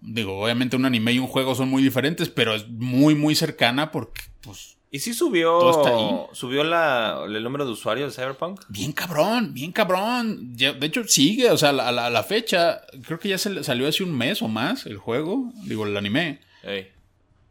[0.00, 3.90] Digo, obviamente un anime y un juego son muy diferentes, pero es muy, muy cercana
[3.90, 6.36] porque, pues, Y sí subió, Todo está ahí.
[6.36, 8.60] subió la, el número de usuarios de Cyberpunk.
[8.68, 10.54] bien cabrón, bien cabrón.
[10.54, 14.16] De hecho, sigue, o sea, a la, fecha, creo que ya se salió hace un
[14.16, 16.40] mes o más el juego, digo, el anime.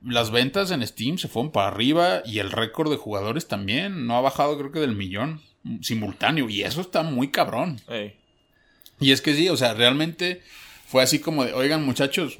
[0.05, 4.05] Las ventas en Steam se fueron para arriba y el récord de jugadores también.
[4.05, 5.41] No ha bajado, creo que del millón
[5.81, 6.49] simultáneo.
[6.49, 7.79] Y eso está muy cabrón.
[9.03, 10.41] Y es que sí, o sea, realmente
[10.87, 12.39] fue así como de, oigan muchachos,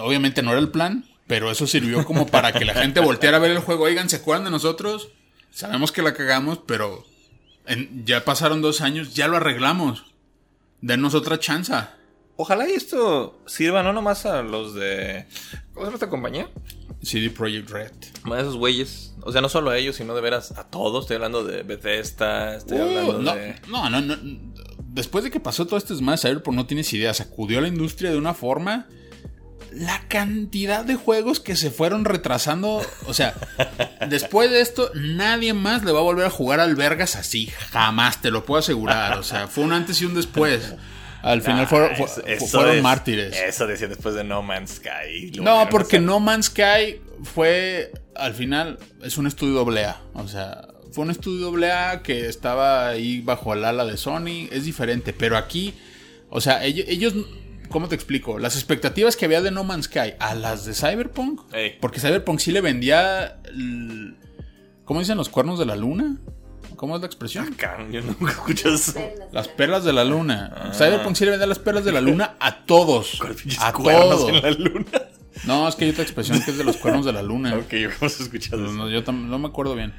[0.00, 3.40] obviamente no era el plan, pero eso sirvió como para que la gente volteara a
[3.40, 3.84] ver el juego.
[3.84, 5.08] Oigan, ¿se acuerdan de nosotros?
[5.50, 7.04] Sabemos que la cagamos, pero
[7.66, 10.04] en- ya pasaron dos años, ya lo arreglamos.
[10.80, 11.72] Denos otra chance.
[12.36, 15.26] Ojalá y esto sirva no nomás a los de...
[15.74, 16.48] ¿Cómo se llama esta compañía?
[17.02, 17.92] CD Projekt Red.
[18.32, 19.14] A esos güeyes.
[19.22, 21.04] O sea, no solo a ellos, sino de veras a todos.
[21.04, 23.56] Estoy hablando de Bethesda, estoy hablando Uh, no, de...
[23.68, 24.16] no, no, no,
[24.88, 28.10] después de que pasó todo este desmadre, Cyberpunk no tienes idea, sacudió a la industria
[28.10, 28.86] de una forma.
[29.72, 32.80] La cantidad de juegos que se fueron retrasando.
[33.06, 33.34] O sea,
[34.08, 37.46] después de esto, nadie más le va a volver a jugar al Vergas así.
[37.70, 39.18] Jamás, te lo puedo asegurar.
[39.18, 40.74] O sea, fue un antes y un después.
[41.22, 43.36] Al final Ah, fueron, fu- eso- fu- eso fueron es- mártires.
[43.36, 45.32] Eso decía después de No Man's Sky.
[45.42, 45.98] No, porque.
[46.00, 50.00] No Man's Sky fue, al final, es un estudio doble A.
[50.14, 50.66] O sea,
[50.98, 54.48] fue un estudio doble A que estaba ahí bajo el ala de Sony.
[54.50, 55.72] Es diferente, pero aquí,
[56.28, 57.14] o sea, ellos, ellos
[57.68, 58.40] ¿cómo te explico?
[58.40, 61.42] Las expectativas que había de No Man's Sky a las de Cyberpunk.
[61.54, 61.76] Ey.
[61.80, 64.16] Porque Cyberpunk sí le vendía, el-
[64.84, 66.16] ¿cómo dicen los cuernos de la luna?
[66.74, 67.54] ¿Cómo es la expresión?
[67.56, 68.94] Cabrón, Yo nunca escuché eso.
[69.30, 70.72] Las perlas de la luna.
[70.76, 73.18] Cyberpunk sí le vendía las perlas de la luna a todos.
[73.20, 74.28] ¿Cuál pinches A todos.
[74.30, 74.86] en la luna?
[75.46, 77.54] No, es que hay otra expresión que es de los cuernos de la luna.
[77.56, 78.74] Ok, hemos escuchado No, eso.
[78.74, 79.92] no, yo no me acuerdo bien.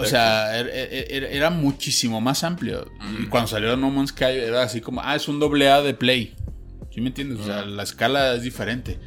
[0.00, 2.90] O sea, er- er- er- era, muchísimo más amplio.
[3.22, 5.94] Y cuando salió No Man's Sky era así como, ah, es un doble A de
[5.94, 6.34] Play.
[6.90, 7.40] ¿Sí me entiendes?
[7.40, 8.98] O sea, la escala es diferente.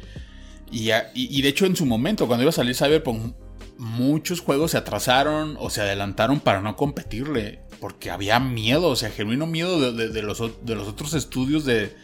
[0.70, 3.34] Y, y- y de hecho en su momento, cuando iba a salir Cyberpunk,
[3.78, 7.60] muchos juegos se atrasaron o se adelantaron para no competirle.
[7.80, 11.64] Porque había miedo, o sea, genuino miedo de, de- de los, de los otros estudios
[11.64, 11.94] de...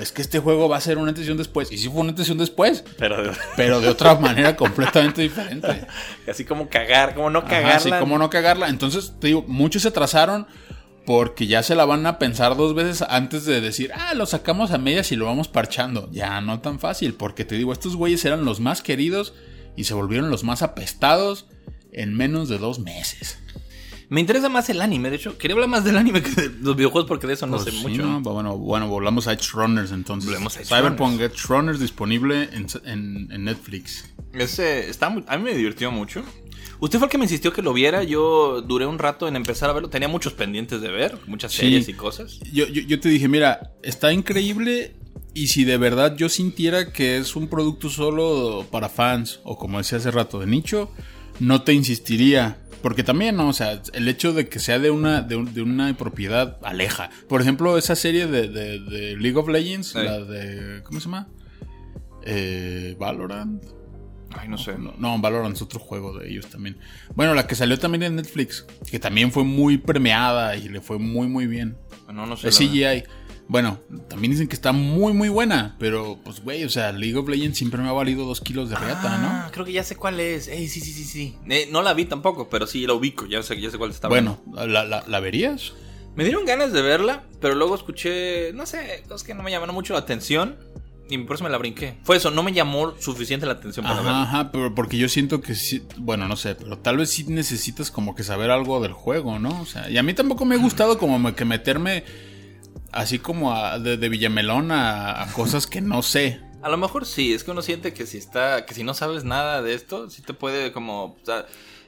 [0.00, 1.70] Es que este juego va a ser una antes y un después.
[1.70, 5.86] Y sí fue una antes y un después, Pero pero de otra manera completamente diferente.
[6.30, 7.80] así como cagar, como no Ajá, cagarla.
[7.80, 8.68] sí, cómo no cagarla.
[8.68, 10.46] Entonces, te digo, muchos se atrasaron
[11.04, 14.70] porque ya se la van a pensar dos veces antes de decir, ah, lo sacamos
[14.70, 16.08] a medias y lo vamos parchando.
[16.12, 19.34] Ya no tan fácil, porque te digo, estos güeyes eran los más queridos
[19.76, 21.46] y se volvieron los más apestados
[21.92, 23.38] en menos de dos meses.
[24.12, 25.38] Me interesa más el anime, de hecho.
[25.38, 27.70] Quería hablar más del anime que de los videojuegos porque de eso no Pues sé
[27.70, 28.02] sí, mucho.
[28.06, 28.20] ¿no?
[28.20, 30.28] Bueno, bueno, volvamos a Edge Runners entonces.
[30.28, 34.04] Volvemos a Edge Cyberpunk Edge Runners disponible en, en- en Netflix.
[34.34, 36.22] Ese está muy- a mí me divirtió mucho.
[36.78, 38.02] Usted fue el que me insistió que lo viera.
[38.02, 39.88] Yo duré un rato en empezar a verlo.
[39.88, 41.58] Tenía muchos pendientes de ver, muchas Sí.
[41.62, 42.38] series y cosas.
[42.52, 44.94] Yo, yo, yo te dije, mira, está increíble
[45.32, 49.78] y si de verdad yo sintiera que es un producto solo para fans o como
[49.78, 50.90] decía hace rato de nicho,
[51.40, 52.58] no te insistiría.
[52.82, 53.48] Porque también, ¿no?
[53.48, 57.10] O sea, el hecho de que sea de una, de, un- de una propiedad aleja.
[57.28, 60.82] Por ejemplo, esa serie de, de- de League of Legends, la de...
[60.82, 61.28] ¿Cómo se llama?
[62.24, 63.62] Eh, Valorant.
[64.34, 64.78] Ay, no sé.
[64.78, 66.78] No, no, Valorant es otro juego de ellos también.
[67.14, 70.98] Bueno, la que salió también en Netflix, que también fue muy premiada y le fue
[70.98, 71.76] muy, muy bien.
[72.12, 72.48] No, no sé.
[72.48, 72.74] Es verdad.
[73.52, 73.78] Bueno,
[74.08, 75.76] también dicen que está muy, muy buena.
[75.78, 78.76] Pero, pues, güey, o sea, League of Legends siempre me ha valido dos kilos de
[78.76, 80.48] reata, Ah, creo que ya sé cuál es.
[80.48, 81.36] Ey, sí, sí, sí, sí.
[81.50, 83.26] Eh, no la vi tampoco, pero sí la ubico.
[83.26, 84.10] Ya sé, ya sé cuál está ¿no?
[84.14, 85.74] Bueno, ¿la, la, la verías?
[86.16, 89.74] Me dieron ganas de verla, pero luego escuché, no sé, cosas que no me llamaron
[89.74, 90.56] mucho la atención.
[91.10, 91.98] Y por eso me la brinqué.
[92.04, 94.22] Fue eso, no me llamó suficiente la atención para Ajá, verla.
[94.22, 97.90] ajá, pero porque yo siento que sí, bueno, no sé, pero tal vez sí necesitas
[97.90, 99.60] como que saber algo del juego, ¿no?
[99.60, 102.04] O sea, y a mí tampoco me ha gustado como que meterme
[102.92, 106.40] así como a- de, de Villamelón a, a cosas que no sé.
[106.62, 109.24] A lo mejor sí, es que uno siente que si está, que si no sabes
[109.24, 111.46] nada de esto, sí te puede como, o sea,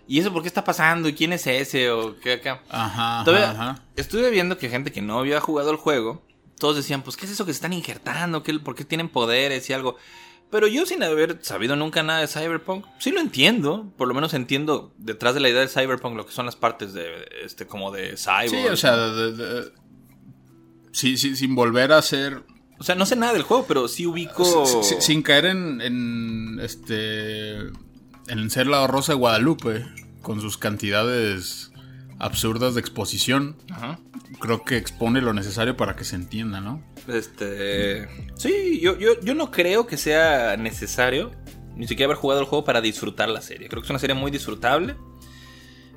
[0.09, 1.09] ¿y eso por qué está pasando?
[1.09, 1.91] ¿Y quién es ese?
[1.91, 2.61] O qué acá.
[2.69, 3.83] Ajá, ajá, Todavía ajá.
[3.97, 6.23] estuve viendo que gente que no había jugado el juego,
[6.59, 8.43] todos decían, pues, ¿qué es eso que se están injertando?
[8.43, 9.97] ¿Qué, ¿Por qué tienen poderes y algo?
[10.51, 13.93] Pero yo sin haber sabido nunca nada de Cyberpunk, sí lo entiendo.
[13.97, 16.93] Por lo menos entiendo detrás de la idea de Cyberpunk lo que son las partes
[16.93, 17.07] de,
[17.45, 18.51] este, como de Cyber.
[18.51, 19.73] Sí, o sea, de- de-
[20.95, 22.43] sí, sí, sin volver a ser
[22.79, 24.65] O sea, no sé nada del juego, pero sí ubico...
[24.83, 27.59] Sin caer en, en, este
[28.29, 29.87] en ser la Rosa de Guadalupe
[30.23, 31.71] con sus cantidades
[32.19, 33.99] absurdas de exposición, Ajá.
[34.41, 36.83] creo que expone lo necesario para que se entienda, ¿no?
[37.09, 38.09] Este.
[38.37, 41.33] Sí, yo, yo, yo no creo que sea necesario
[41.77, 43.69] ni siquiera haber jugado el juego para disfrutar la serie.
[43.69, 44.97] Creo que es una serie muy disfrutable.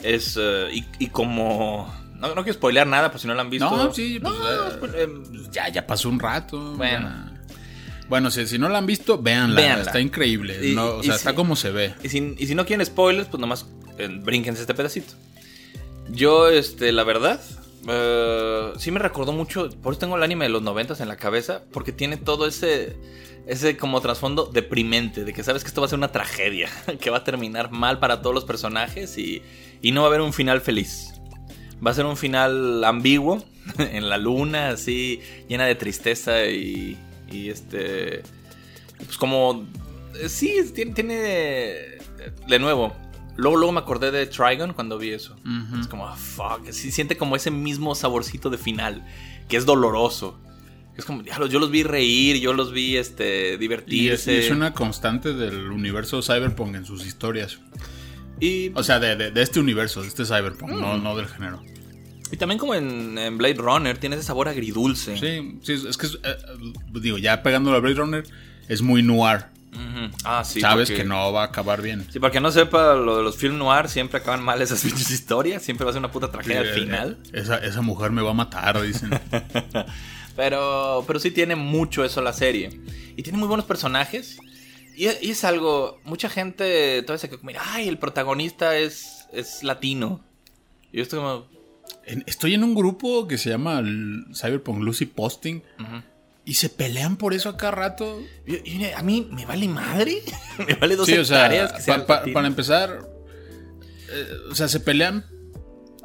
[0.02, 0.38] Es.
[0.40, 1.88] eh, y, y como.
[2.20, 3.70] No, no quiero spoilear nada, pues si no la han visto.
[3.70, 5.08] No, sí, pues, No, eh, pues, eh,
[5.52, 6.74] Ya, ya pasó un rato.
[6.76, 7.08] Bueno.
[7.10, 7.34] ya.
[8.10, 9.60] Bueno, si, si no la han visto, véanla.
[9.62, 9.84] Véanla.
[9.84, 10.66] Está increíble.
[10.66, 11.94] Y- no, o sea, está como se ve.
[12.04, 13.66] Y si, y si no quieren spoilers, pues nomás
[13.98, 15.14] eh, brínquense este pedacito.
[16.10, 17.42] Yo, este, la verdad,
[17.88, 19.70] eh, sí me recordó mucho.
[19.82, 21.64] Por eso tengo el anime de los noventas en la cabeza.
[21.72, 22.96] Porque tiene todo ese.
[23.46, 25.24] Ese como trasfondo deprimente.
[25.26, 26.70] De que sabes que esto va a ser una tragedia.
[27.02, 29.18] Que va a terminar mal para todos los personajes.
[29.18, 29.42] Y,
[29.82, 31.12] y no va a haber un final feliz.
[31.86, 33.44] Va a ser un final ambiguo.
[33.78, 35.20] En la luna, así.
[35.50, 36.98] Llena de tristeza y.
[37.32, 38.24] Y este.
[38.98, 39.66] Pues como.
[40.22, 40.94] eh, Sí, tiene.
[40.94, 41.16] tiene
[42.48, 42.96] de nuevo.
[43.36, 45.36] Luego, luego me acordé de Trigon cuando vi eso.
[45.80, 46.72] Es como, ah, fuck.
[46.72, 49.06] Sí, siente como ese mismo saborcito de final.
[49.48, 50.40] Que es doloroso.
[50.98, 54.34] Es como, yo los vi reír, yo los vi este, Y es, divertirse.
[54.34, 57.60] y es una constante del universo Cyberpunk en sus historias.
[58.40, 60.80] Y- O sea, de, de- de este universo, de este Cyberpunk, Mm.
[60.82, 61.62] no, no del género.
[62.32, 65.18] Y también como en, en Blade Runner, tiene ese sabor agridulce.
[65.18, 66.36] Sí, sí, es que, es, eh,
[67.02, 68.24] digo, ya pegándolo a Blade Runner,
[68.68, 69.46] es muy noir.
[69.74, 70.12] Ujú.
[70.24, 70.60] Ah, sí.
[70.60, 72.06] Sabes porque- que no va a acabar bien.
[72.12, 75.10] Sí, para que no sepa, lo de los film noir siempre acaban mal esas pinches
[75.12, 75.62] historias.
[75.64, 77.18] Siempre va a ser una puta tragedia al Eh, final.
[77.32, 79.10] eh, Esa, esa mujer me va a matar, dicen.
[80.36, 82.70] Pero, pero sí tiene mucho eso la serie.
[83.16, 84.38] Y tiene muy buenos personajes.
[84.98, 89.62] Y, y es algo, mucha gente todavía se queda como, ay, el protagonista es, es
[89.64, 90.22] latino.
[90.92, 91.46] Y yo estoy como,
[92.06, 93.82] En- estoy en un grupo que se llama
[94.34, 95.62] Cyberpunk Lucy Posting.
[96.46, 98.22] Y se pelean por eso acá rato.
[98.48, 100.22] y- y a mí me vale madre.
[100.68, 103.08] me vale dos Sí, o sea, que pa- pa- para empezar,
[104.10, 105.26] eh, o sea, se pelean.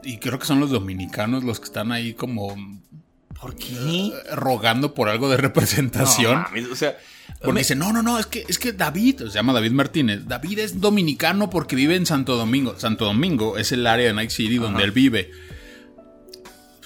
[0.04, 2.56] Y creo que son los dominicanos los que están ahí como
[3.42, 3.74] ¿Por qué?
[3.74, 6.34] eh, rogando por algo de representación.
[6.36, 6.96] No, mames, o sea,
[7.40, 10.20] Porque me- dice, no, no, no, es que, es que David, se llama David Martínez,
[10.26, 12.74] David es dominicano porque vive en Santo Domingo.
[12.78, 14.84] Santo Domingo es el área de Night City donde Ajá.
[14.84, 15.30] él vive.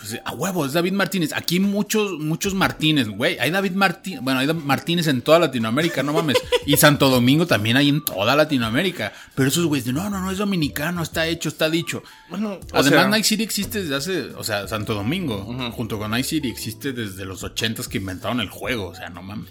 [0.09, 1.33] Pues, a huevo, es David Martínez.
[1.33, 3.39] Aquí muchos, muchos Martínez, güey.
[3.39, 6.37] Hay David Martínez, bueno, hay Martínez en toda Latinoamérica, no mames.
[6.67, 9.13] Y Santo Domingo también hay en toda Latinoamérica.
[9.35, 12.03] Pero esos güeyes, no, no, no, es dominicano, está hecho, está dicho.
[12.29, 16.27] bueno, Además, sea, Night City existe desde hace, o sea, Santo Domingo, junto con Night
[16.27, 19.51] City, existe desde los ochentas que inventaron el juego, o sea, no mames.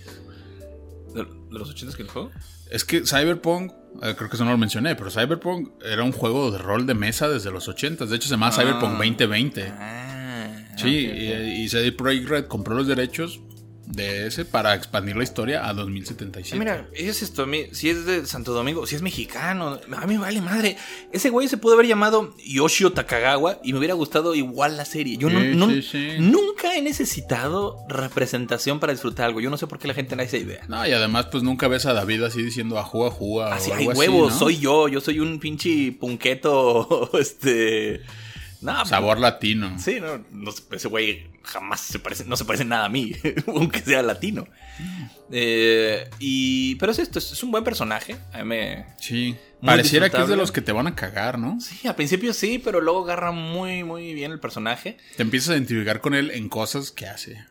[1.13, 2.31] ¿De, de los 80 que el juego?
[2.69, 6.51] Es que Cyberpunk, eh, creo que eso no lo mencioné, pero Cyberpunk era un juego
[6.51, 8.05] de rol de mesa desde los 80.
[8.05, 9.73] De hecho, se llama Cyberpunk 2020.
[9.77, 10.04] Ah,
[10.77, 11.17] sí, ok, ok.
[11.47, 13.39] y, y CD Projekt Red compró los derechos
[13.87, 16.55] de ese para expandir la historia a 2077.
[16.55, 20.19] Ah, Mira, es esto, si es de Santo Domingo, si es mexicano, a mí me
[20.21, 20.75] vale madre.
[21.13, 25.17] Ese güey se pudo haber llamado Yoshio Takagawa y me hubiera gustado igual la serie.
[25.17, 26.07] Yo no- Sí, no- sí, sí.
[26.17, 29.39] nunca he necesitado representación para disfrutar algo.
[29.39, 30.65] Yo no sé por qué la gente no da esa idea.
[30.67, 33.05] No, y además, pues nunca ves a David así diciendo ajú,
[33.41, 34.39] a Así o hay huevos, ¿no?
[34.39, 38.01] soy yo, yo soy un pinche punqueto, este...
[38.65, 39.77] No, Sabor latino.
[39.79, 43.13] Sí, no, no se- ese güey jamás se parece, no se parece nada a mí,
[43.47, 44.47] aunque sea latino.
[45.31, 48.15] Eh, y, pero es esto, es, un buen personaje.
[48.33, 49.35] A mí me, Sí.
[49.63, 51.59] Pareciera que es de los que te van a cagar, ¿no?
[51.59, 54.97] Sí, al principio sí, pero luego agarra muy, muy bien el personaje.
[55.15, 57.43] Te empiezas a identificar con él en cosas que hace.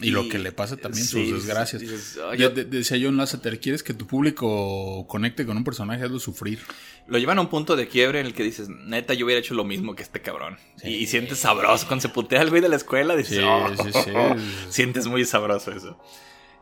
[0.00, 1.82] Y, lo que le pasa también, sí, sus desgracias.
[1.82, 2.50] dices, "Ah, yo-".
[2.50, 6.04] de- decía John Lasseter, ¿quieres que tu público conecte con un personaje?
[6.04, 6.60] Hazlo sufrir.
[7.08, 9.54] Lo llevan a un punto de quiebre en el que dices, neta, yo hubiera hecho
[9.54, 10.56] lo mismo que este cabrón.
[10.84, 11.86] Y, y sientes sabroso.
[11.88, 13.68] Cuando se putea al güey de la escuela, dices, Sí, "Oh".
[13.76, 14.10] sí, sí.
[14.70, 15.98] sientes muy sabroso eso.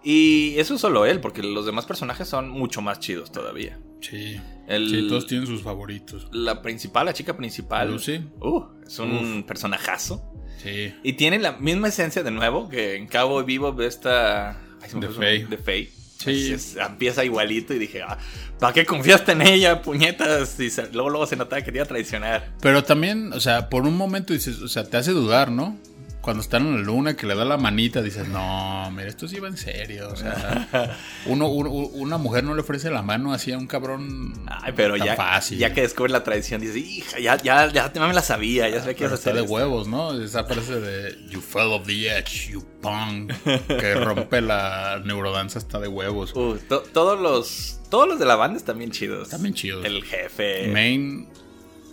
[0.03, 3.79] Y eso es solo él, porque los demás personajes son mucho más chidos todavía.
[4.01, 4.41] Sí.
[4.69, 6.29] El- Sí, todos tienen sus favoritos.
[6.33, 7.91] La principal, la chica principal.
[7.91, 8.21] Lucy.
[8.41, 10.33] Uh, es un personajazo.
[10.63, 10.95] Sí.
[11.03, 14.57] Y tiene la misma esencia de nuevo que en Cabo Vivo de esta.
[15.01, 15.93] De nombre, De.
[16.19, 16.53] Sí.
[16.53, 18.17] Es- es- empieza igualito y dije, ah,
[18.59, 20.59] ¿para qué confiaste en ella, puñetas?
[20.59, 22.53] Y se- luego, luego se notaba que te iba a traicionar.
[22.63, 25.79] Pero también, o sea, por un momento dices, o sea, te hace dudar, ¿no?
[26.27, 29.39] Cuando están en la luna, que le da la manita, dices, no, mira, esto sí
[29.39, 30.09] va en serio.
[30.11, 30.67] O sea,
[31.27, 34.97] uno, uno- una mujer no le ofrece la mano así a un cabrón Ay, pero
[34.99, 35.57] tan ya, fácil.
[35.59, 38.95] ya que descubre la traición, dices, hija, ya, ya, ya me la sabía, ya sabía
[38.95, 39.55] que ibas a está hacer de esto".
[39.55, 40.21] huevos, ¿no?
[40.21, 43.33] Esa frase de You fell off the edge, you punk.
[43.69, 46.35] Que rompe la neurodanza está de huevos.
[46.35, 49.23] Uh, to- todos los todos los de la banda están bien chidos.
[49.29, 49.85] Están bien chidos.
[49.85, 50.67] El jefe.
[50.73, 51.29] Main,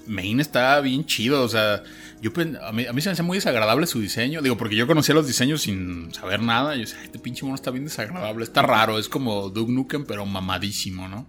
[0.07, 1.83] Main está bien chido, o sea,
[2.23, 4.75] yo pen- a mí, a mí se me hacía muy desagradable su diseño, digo, porque
[4.75, 7.83] yo conocía los diseños sin saber nada, yo decía, "Ay, este pinche mono está bien
[7.83, 11.27] desagradable, está raro, es como Doug Nukem, pero mamadísimo, ¿no?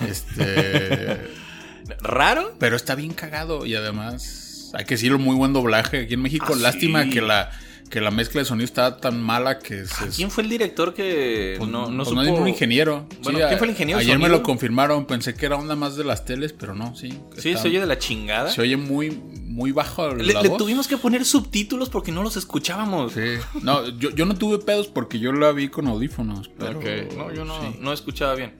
[0.00, 1.18] Este,
[2.00, 2.56] ¿Raro?
[2.58, 6.52] pero está bien cagado y además, hay que decirlo, muy buen doblaje aquí en México,
[6.54, 7.10] Ah, lástima sí.
[7.10, 7.50] que la,
[7.92, 10.08] que la mezcla de sonido está tan mala que se...
[10.08, 12.22] ¿Quién fue el director que pues, no, no pues supo?
[12.22, 13.06] no, un ingeniero.
[13.22, 15.94] Bueno, Sí, ¿quién fue el ingeniero Ayer me lo confirmaron, pensé que era onda más
[15.96, 17.10] de las teles, pero no, sí.
[17.36, 18.50] Sí, está- se oye de la chingada.
[18.50, 20.56] Se oye muy, muy bajo Le, la le voz.
[20.56, 23.12] tuvimos que poner subtítulos porque no los escuchábamos.
[23.12, 23.20] Sí.
[23.60, 26.48] No, yo, yo no tuve pedos porque yo la vi con audífonos.
[26.58, 26.80] Pero
[27.14, 27.76] No, yo no, sí.
[27.78, 28.54] no escuchaba bien.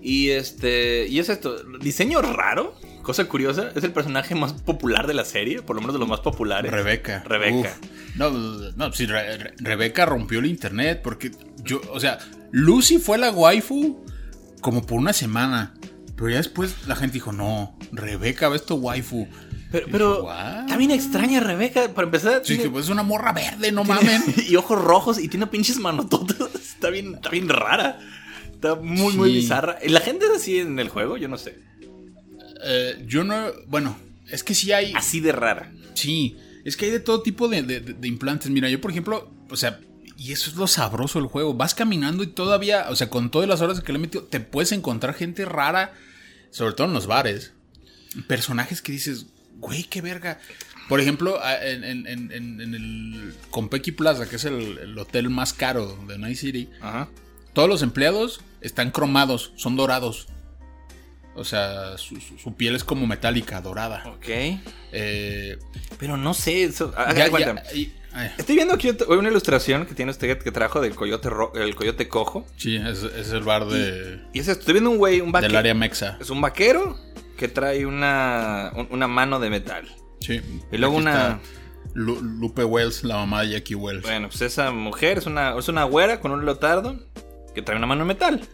[0.00, 1.06] Y este.
[1.06, 1.62] Y es esto.
[1.80, 2.74] Diseño raro.
[3.04, 3.70] Cosa curiosa.
[3.76, 5.62] Es el personaje más popular de la serie.
[5.62, 6.72] Por lo menos de los más populares.
[6.72, 7.22] Rebeca.
[7.26, 7.76] Rebeca.
[7.80, 8.16] Uf.
[8.16, 11.30] No, no, sí, Re- Re- Rebeca rompió el internet porque
[11.62, 12.18] yo, o sea,
[12.50, 14.04] Lucy fue la waifu
[14.60, 15.74] como por una semana.
[16.16, 19.28] Pero ya después la gente dijo, no, Rebeca ves tu waifu.
[19.72, 20.66] Pero, pero "What?".
[20.68, 21.88] también extraña Rebeca.
[21.92, 22.40] Para empezar.
[22.44, 24.22] Sí, tiene- que pues es una morra verde, no tiene- mamen.
[24.48, 26.36] y ojos rojos y tiene pinches manototas.
[26.54, 27.98] Está bien, está bien rara.
[28.52, 29.36] Está muy, muy Sí.
[29.36, 29.78] bizarra.
[29.82, 31.16] ¿Y la gente es así en el juego?
[31.16, 31.58] Yo no sé.
[32.64, 33.96] Eh, yo no, bueno,
[34.30, 35.72] es que sí hay, Así de rara.
[35.94, 38.50] Sí, es que hay de todo tipo de, de- de implantes.
[38.50, 39.80] Mira, yo por ejemplo, o sea,
[40.16, 41.54] y eso es lo sabroso del juego.
[41.54, 44.40] Vas caminando y todavía, o sea, con todas las horas que le he metido, te
[44.40, 45.92] puedes encontrar gente rara,
[46.50, 47.52] sobre todo en los bares.
[48.28, 49.26] Personajes que dices,
[49.58, 50.38] güey, qué verga.
[50.88, 55.98] Por ejemplo, en- en- en el Compeki Plaza, que es el, el hotel más caro
[56.06, 57.08] de Night City, Ajá.
[57.54, 60.28] todos los empleados están cromados, son dorados.
[61.36, 64.04] O sea, su, piel es como metálica, dorada.
[64.06, 64.28] Ok.
[64.92, 65.58] Eh,
[65.98, 66.64] Pero no sé.
[66.64, 67.92] Eso, haga ya- ya- y-
[68.38, 72.06] Estoy viendo aquí una ilustración que tiene usted que trajo del coyote, ro- el coyote
[72.06, 72.46] cojo.
[72.56, 74.60] sí, es, es el bar de, Y es esto.
[74.60, 75.48] Estoy viendo un güey, un vaquero.
[75.50, 76.16] del área mexa.
[76.20, 76.96] Es un vaquero
[77.36, 79.88] que trae una, un- una mano de metal.
[80.20, 80.40] Sí.
[80.70, 81.40] Y luego una-
[81.94, 84.02] Lu- Lupe Wells, la mamá de Jackie Wells.
[84.02, 86.96] Bueno, pues esa mujer es una, es una güera con un leotardo
[87.52, 88.48] que trae una mano de metal.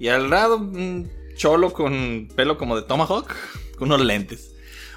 [0.00, 1.08] Y al lado, un
[1.40, 3.34] cholo con pelo como de Tomahawk,
[3.78, 4.50] con unos lentes.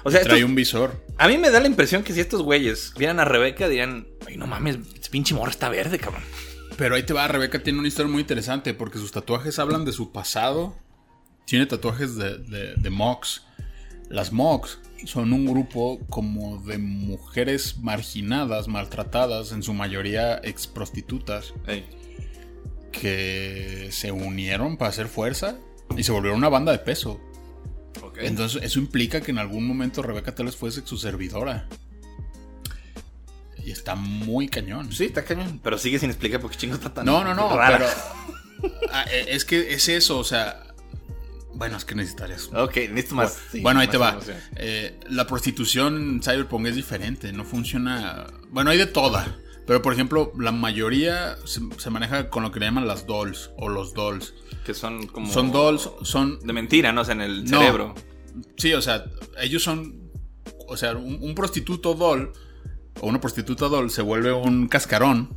[0.04, 1.02] O sea, Trae estos- un visor.
[1.16, 4.36] a mí me da la impresión que si estos güeyes vieran a Rebeca, dirían: Ay,
[4.36, 4.76] no mames,
[5.10, 6.22] pinche morra está verde, cabrón.
[6.76, 9.92] Pero ahí te va, Rebeca tiene una historia muy interesante porque sus tatuajes hablan de
[9.92, 10.76] su pasado.
[11.46, 13.42] Tiene tatuajes de, de, de Mox.
[14.10, 21.54] Las Mox son un grupo como de mujeres marginadas, maltratadas, en su mayoría ex prostitutas,
[22.92, 25.56] que se unieron para hacer fuerza
[25.96, 27.20] y se volvieron una banda de peso.
[28.02, 28.18] ok.
[28.20, 31.68] Entonces eso implica que en algún momento Rebeca tal vez fuese su servidora.
[33.64, 34.92] Y está muy cañón.
[34.92, 35.60] sí, está cañón.
[35.62, 37.06] Pero sigue sin explicar por qué chingo está tan.
[37.06, 37.78] No, no, no, rara.
[37.78, 40.74] pero ah, eh, es que es eso, o sea,
[41.54, 42.50] bueno, es que necesitarías.
[42.52, 43.38] Ok, necesito más.
[43.50, 44.20] sí, bueno, ahí más te va.
[44.56, 48.26] Eh, la prostitución Cyberpunk es diferente, no funciona.
[48.50, 52.60] Bueno, hay de toda, pero por ejemplo, la mayoría se, se maneja con lo que
[52.60, 54.34] le llaman las dolls o los dolls.
[54.64, 55.32] Que son como.
[55.32, 57.02] Son dolls, son De mentira, ¿no?
[57.02, 57.58] O sea, en el No.
[57.60, 57.94] cerebro.
[58.56, 59.04] Sí, o sea,
[59.40, 60.10] ellos son.
[60.68, 62.32] O sea, un, un prostituto doll
[63.00, 65.36] o una prostituta doll se vuelve un cascarón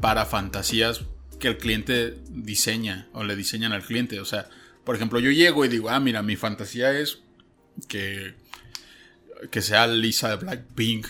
[0.00, 1.02] para fantasías
[1.40, 4.20] que el cliente diseña o le diseñan al cliente.
[4.20, 4.48] O sea,
[4.84, 7.20] por ejemplo, yo llego y digo, ah, mira, mi fantasía es
[7.88, 8.34] que,
[9.50, 11.06] que sea Lisa de Blackpink.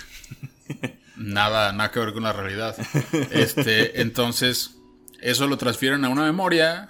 [1.16, 2.76] nada, nada que ver con la realidad.
[3.30, 4.76] Este, entonces,
[5.20, 6.88] eso lo transfieren a una memoria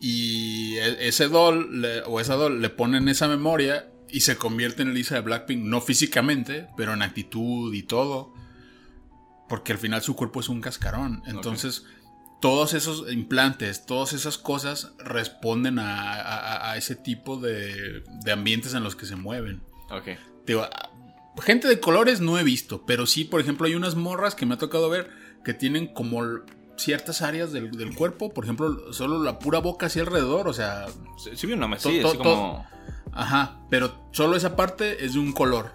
[0.00, 4.82] y e- ese doll le- o esa doll le ponen esa memoria y se convierte
[4.82, 8.34] en Lisa de Blackpink, no físicamente, pero en actitud y todo.
[9.48, 11.22] Porque al final su cuerpo es un cascarón.
[11.26, 11.84] Entonces,
[12.40, 18.74] todos esos implantes, todas esas cosas responden a, a- a ese tipo de, de ambientes
[18.74, 19.62] en los que se mueven.
[19.90, 20.08] Ok.
[20.46, 20.66] Digo,
[21.40, 24.54] gente de colores no he visto, pero sí, por ejemplo, hay unas morras que me
[24.54, 25.10] ha tocado ver
[25.44, 26.22] que tienen como
[26.76, 30.86] ciertas áreas del, del cuerpo, por ejemplo, solo la pura boca hacia alrededor, o sea,
[31.22, 32.66] Sí, sí vi una To- así, como...
[33.12, 35.72] ajá, pero solo esa parte es de un color,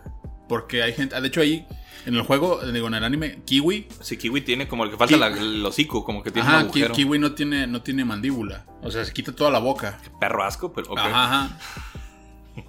[0.49, 1.65] porque hay gente, ah, de hecho ahí
[2.05, 5.17] en el juego, digo, en el anime, Kiwi, Sí, Kiwi tiene como el que falta
[5.17, 6.93] la- el hocico, como que tiene un ajá, Ki- agujero.
[6.95, 9.99] Kiwi no tiene, no tiene mandíbula, o sea, se quita toda la boca.
[10.19, 11.57] Perro asco, pero ajá.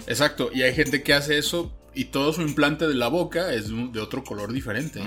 [0.06, 3.68] Exacto, y hay gente que hace eso y todo su implante de la boca es
[3.68, 5.02] de otro color diferente.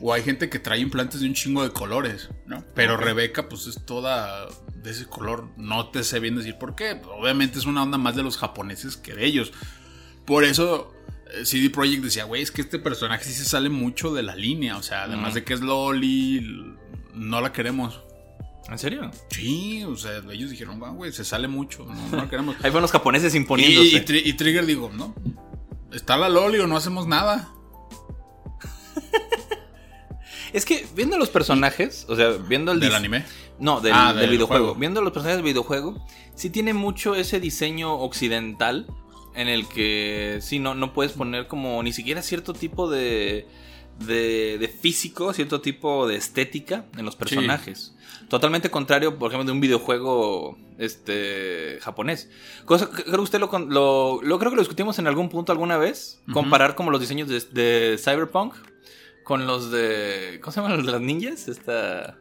[0.00, 2.64] O hay gente que trae implantes de un chingo de colores, ¿no?
[2.74, 2.96] Pero.
[2.96, 4.48] Rebeca, pues es toda
[4.82, 5.50] de ese color.
[5.58, 6.98] No te sé bien decir por qué.
[7.20, 9.52] Obviamente es una onda más de los japoneses que de ellos.
[10.24, 10.94] Por eso
[11.30, 14.34] eh, CD Projekt decía, güey, es que este personaje sí se sale mucho de la
[14.34, 14.78] línea.
[14.78, 16.74] O sea, además de que es Loli,
[17.12, 18.00] no la queremos.
[18.70, 19.10] ¿En serio?
[19.28, 22.56] Sí, o sea, ellos dijeron, "Guau, güey, se sale mucho, no, no la queremos.
[22.64, 24.02] Ahí fueron los japoneses imponiéndose.
[24.24, 25.14] y Trigger digo, no,
[25.94, 27.48] está la Loli o no hacemos nada.
[30.52, 33.24] Es que viendo los personajes, o sea, viendo el Del anime.
[33.58, 34.66] No, del, Ah, del del videojuego.
[34.66, 34.78] juego.
[34.78, 38.86] Viendo los personajes del videojuego, sí tiene mucho ese diseño occidental
[39.34, 43.48] en el que sí no, no puedes poner como ni siquiera cierto tipo de,
[43.98, 47.93] de, de físico, cierto tipo de estética en los personajes.
[48.34, 52.28] Totalmente contrario, por ejemplo, de un videojuego este japonés.
[52.64, 55.52] Cosa que creo que usted lo, lo, lo creo que lo discutimos en algún punto
[55.52, 56.20] alguna vez.
[56.32, 58.56] Comparar como los diseños de, de Cyberpunk
[59.22, 60.40] con los de.
[60.42, 61.46] ¿Cómo se llaman los de las ninjas?
[61.46, 62.18] Esta.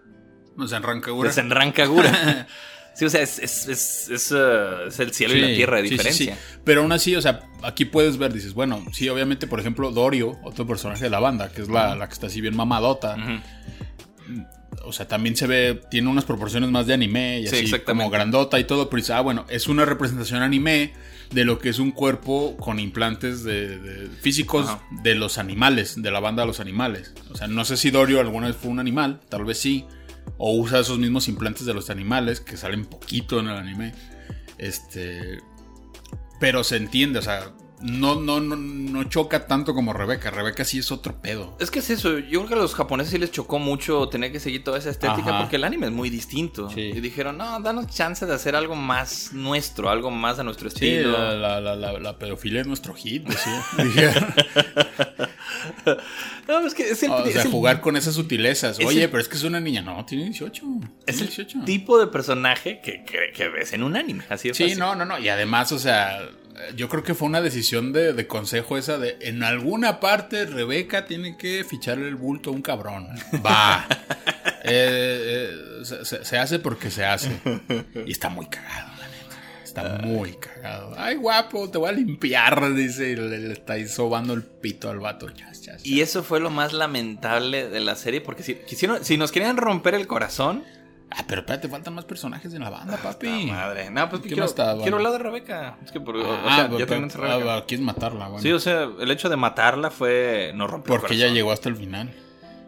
[0.56, 1.30] O sea, en Rancagura.
[1.30, 2.48] De Senrancagura.
[2.94, 5.82] sí, o sea, es, es, es, es, uh, es el cielo y la tierra de
[5.82, 6.36] sí, sí, diferencia.
[6.36, 6.60] sí.
[6.64, 10.38] Pero aún así, o sea, aquí puedes ver, dices, bueno, sí, obviamente, por ejemplo, Dorio,
[10.44, 13.16] otro personaje de la banda, que es la, la que está así bien mamadota.
[13.16, 14.44] Ujú.
[14.86, 18.10] O sea, también se ve, tiene unas proporciones más de anime y Sí, así como
[18.10, 20.94] grandota y todo, pero dices, ah, bueno, es una representación anime
[21.32, 24.84] de lo que es un cuerpo con implantes de, de- físicos Ajá.
[25.04, 27.14] de los animales, de la banda de los animales.
[27.32, 29.86] O sea, no sé si Dorio alguna vez fue un animal, tal vez sí,
[30.38, 33.94] o usa esos mismos implantes de los animales que salen poquito en el anime.
[34.58, 35.40] Este,
[36.40, 37.52] pero se entiende, o sea,
[37.84, 40.32] no, no, no, no choca tanto como Rebeca.
[40.32, 41.56] Rebeca sí es otro pedo.
[41.60, 44.32] Es que es eso, yo creo que a los japoneses sí les chocó mucho tener
[44.32, 45.40] que seguir toda esa estética Ajá.
[45.40, 46.70] porque el anime es muy distinto.
[46.70, 46.80] Sí.
[46.82, 51.12] Y dijeron, no, danos chance de hacer algo más nuestro, algo más a nuestro estilo.
[51.12, 53.64] la, la, la, la, la pedofilia es nuestro hit, decía.
[53.84, 54.34] Dijeron.
[56.48, 58.78] No, es que es el, o es sea, el- jugar con esas sutilezas.
[58.80, 59.82] es Oye, el- pero es que es una niña.
[59.82, 60.62] No, tiene 18.
[61.06, 61.60] es tiene el 18.
[61.66, 64.24] tipo de personaje que, que, que ves en un anime.
[64.30, 64.58] Así es.
[64.58, 65.18] Sí, no, no, no.
[65.20, 66.20] Y además, o sea,
[66.76, 71.06] yo creo que fue una decisión de, de consejo esa de en alguna parte Rebeca
[71.06, 73.08] tiene que ficharle el bulto a un cabrón.
[73.46, 73.88] Va.
[74.66, 77.38] Eh, eh, se, hace porque se hace.
[78.06, 79.62] Y está muy cagado, la neta.
[79.62, 80.96] Está muy cagado.
[80.98, 83.10] Ay, guapo, te voy a limpiar, dice.
[83.10, 85.30] Y le, le está ahí sobando el pito al vato.
[85.32, 85.86] Chas, chas, chas.
[85.86, 89.58] Y eso fue lo más lamentable de la serie porque si, quisieron, si nos querían
[89.58, 90.64] romper el corazón...
[91.16, 93.28] Ah, pero espérate, faltan más personajes en la banda, papi.
[93.28, 93.90] ¡puta madre.
[93.92, 95.78] No, pues ¿Qué quiero, más está, quiero hablar de Rebeca.
[95.86, 97.56] Es que por, o Ah, sea, pero- ya a Rebeca.
[97.58, 98.42] ah, quieres matarla, bueno.
[98.42, 101.70] Sí, o sea, el hecho de matarla fue no romper el porque ella llegó hasta
[101.70, 102.12] el final.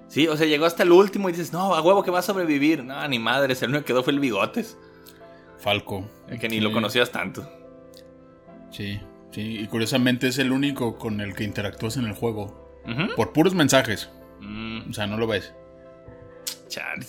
[0.08, 2.22] Sí, o sea, llegó hasta el último y dices, no, a huevo que va a
[2.22, 2.84] sobrevivir.
[2.84, 4.78] No, ni madres, el único que quedó fue el bigotes.
[5.58, 6.08] Falco.
[6.30, 6.62] el Que ni Sí.
[6.62, 7.50] lo conocías tanto.
[8.72, 9.00] Sí,
[9.32, 12.64] sí, y curiosamente es el único con el que interactúas en el juego.
[13.16, 14.10] Por puros mensajes,
[14.42, 15.54] Mm, o sea, no lo ves.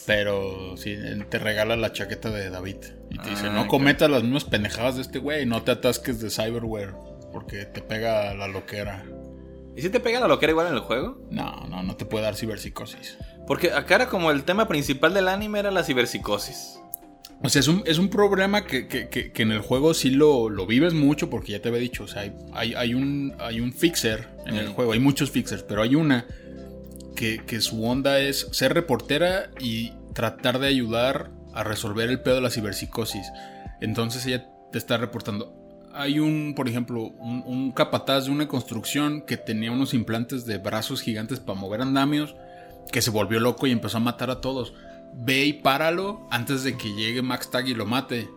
[0.06, 2.76] Pero sí, él te regala la chaqueta de David.
[3.10, 6.20] Y te dice, Ah, no cometas las mismas pendejadas de este güey, no te atasques
[6.20, 6.94] de cyberware,
[7.32, 9.04] porque te pega la loquera.
[9.76, 11.18] ¿Y si te pega la loquera igual en el juego?
[11.30, 13.18] No, no, no te puede dar ciberpsicosis.
[13.46, 16.78] Porque acá era como el tema principal del anime era la ciberpsicosis.
[17.42, 20.08] O sea, es un, es un problema que, que- que- que en el juego sí
[20.10, 23.34] lo, lo vives mucho, porque ya te había dicho, o sea, hay, hay, hay un,
[23.38, 26.24] hay un fixer en el juego, hay muchos fixers, pero hay una
[27.16, 32.42] que, su onda es ser reportera y tratar de ayudar a resolver el pedo de
[32.42, 33.26] la ciberpsicosis.
[33.80, 35.52] Entonces ella te está reportando.
[35.92, 40.58] Hay un, por ejemplo, un, un capataz de una construcción que tenía unos implantes de
[40.58, 42.36] brazos gigantes para mover andamios,
[42.92, 44.74] que se volvió loco y empezó a matar a todos.
[45.14, 48.28] Ve y páralo antes de que llegue Max Tag y lo mate.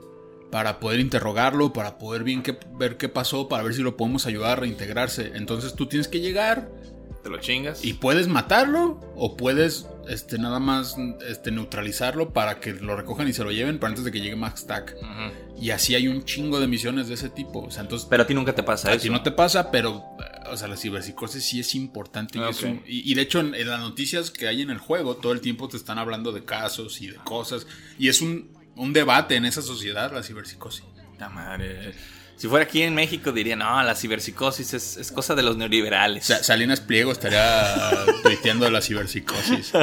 [0.52, 4.26] Para poder interrogarlo, para poder bien que- ver qué pasó, para ver si lo podemos
[4.26, 5.34] ayudar a reintegrarse.
[5.36, 6.70] Entonces tú tienes que llegar,
[7.24, 7.84] Te lo chingas.
[7.84, 10.96] y puedes matarlo o puedes este, nada más
[11.28, 14.36] este, neutralizarlo para que lo recojan y se lo lleven para antes de que llegue
[14.36, 14.96] Max Tack.
[15.60, 17.60] Y así hay un chingo de misiones de ese tipo.
[17.64, 19.04] O sea, entonces Pero a ti nunca te pasa a eso.
[19.04, 20.04] ti no te pasa, pero
[20.52, 22.40] o sea, la ciberpsicosis sí es importante.
[22.40, 22.70] Y, Ah, es ok.
[22.70, 25.34] un- y- y de hecho en, en las noticias que hay en el juego todo
[25.34, 27.68] el tiempo te están hablando de casos y de cosas.
[28.00, 30.86] Y es un, un debate en esa sociedad la ciberpsicosis.
[31.12, 31.94] Puta madre.
[32.40, 36.26] Si fuera aquí en México diría, no, la ciberpsicosis es, es cosa de los neoliberales.
[36.26, 37.76] Salinas Pliego estaría
[38.24, 39.74] tuiteando la ciberpsicosis.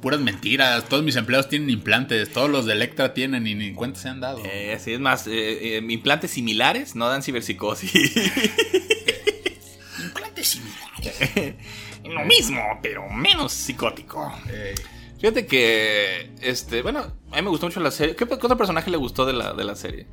[0.00, 0.88] Puras mentiras.
[0.88, 2.32] Todos mis empleados tienen implantes.
[2.32, 4.40] Todos los de Electra tienen y ni cuenta se han dado.
[4.44, 7.94] Eh, sí, es más, eh, eh, implantes similares no dan ciberpsicosis.
[10.02, 11.54] Implantes similares.
[12.02, 14.36] Lo mismo, pero menos psicótico.
[15.20, 18.16] Fíjate que, este, bueno, a mí me gustó mucho la serie.
[18.16, 20.08] ¿Qué, qué otro personaje le gustó de la, de la serie?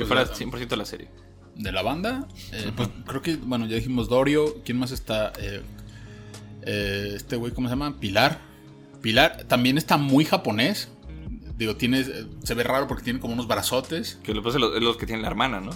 [0.00, 1.08] Que Pues fuera la- 100% de la serie.
[1.56, 4.62] de la banda, eh, pues creo que, bueno, ya dijimos Dorio.
[4.64, 5.30] ¿Quién más está?
[5.38, 5.62] Eh,
[6.62, 8.00] eh, este güey, ¿cómo se llama?
[8.00, 8.40] Pilar.
[9.02, 10.88] Pilar también está muy japonés.
[11.58, 12.02] Digo, tiene,
[12.42, 14.18] se ve raro porque tiene como unos brazotes.
[14.22, 15.70] Que lo pasa es los, los que tiene la hermana, ¿no?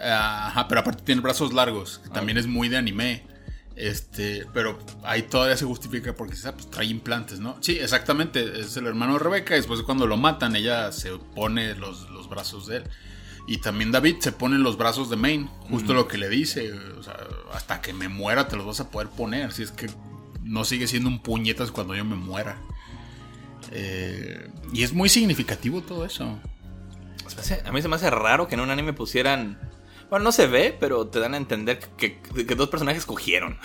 [0.00, 3.22] Ajá, pero aparte tiene brazos largos, que también es muy de anime.
[3.76, 7.56] Este, pero ahí todavía se justifica porque ah, pues, trae implantes, ¿no?
[7.60, 9.54] Sí, exactamente, es el hermano de Rebeca.
[9.54, 12.84] y Después de cuando lo matan, ella se pone los, los brazos de él.
[13.46, 16.72] Y también David se pone los brazos de Main, justo lo que le dice.
[16.72, 17.16] O sea,
[17.52, 19.52] hasta que me muera te los vas a poder poner.
[19.52, 19.88] Si es que
[20.42, 22.56] no sigue siendo un puñetas cuando yo me muera.
[23.72, 26.38] Eh, y es muy significativo todo eso.
[27.66, 29.58] A mí se me hace raro que en un anime pusieran.
[30.10, 33.58] Bueno, no se ve, pero te dan a entender que, que- que dos personajes cogieron.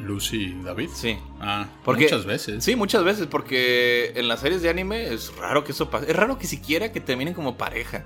[0.00, 0.88] Lucy y David.
[0.92, 1.16] Sí.
[1.40, 2.64] Ah, Porque, muchas veces.
[2.64, 6.10] Sí, muchas veces, porque en las series de anime es raro que eso pase.
[6.10, 8.04] Es raro que siquiera que terminen como pareja.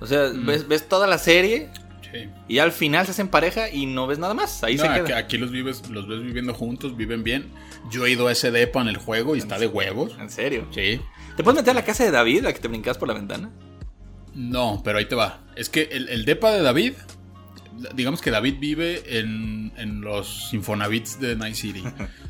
[0.00, 0.46] O sea, Mm.
[0.46, 1.68] ves, ves toda la serie
[2.12, 2.28] Sí.
[2.48, 4.62] y al final se hacen pareja y no ves nada más.
[4.64, 5.18] Ahí No, se aquí, queda.
[5.18, 7.50] aquí los vives, los ves viviendo juntos, viven bien.
[7.90, 10.16] Yo he ido a ese depa en el juego y está de huevos.
[10.18, 10.66] En serio.
[10.70, 11.00] Sí.
[11.36, 13.50] ¿Te puedes meter a la casa de David, a que te brincas por la ventana?
[14.34, 15.40] No, pero ahí te va.
[15.56, 16.94] Es que el, el depa de David,
[17.94, 21.82] digamos que David vive en, en los Infonavits de Night City.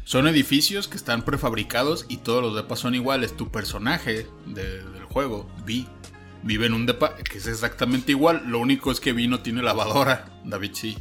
[0.05, 3.36] Son edificios que están prefabricados y todos los depas son iguales.
[3.36, 5.86] Tu personaje de- del juego, Vi,
[6.42, 8.44] vive en un depa que es exactamente igual.
[8.46, 10.30] Lo único es que Vi no tiene lavadora.
[10.44, 10.98] David sí.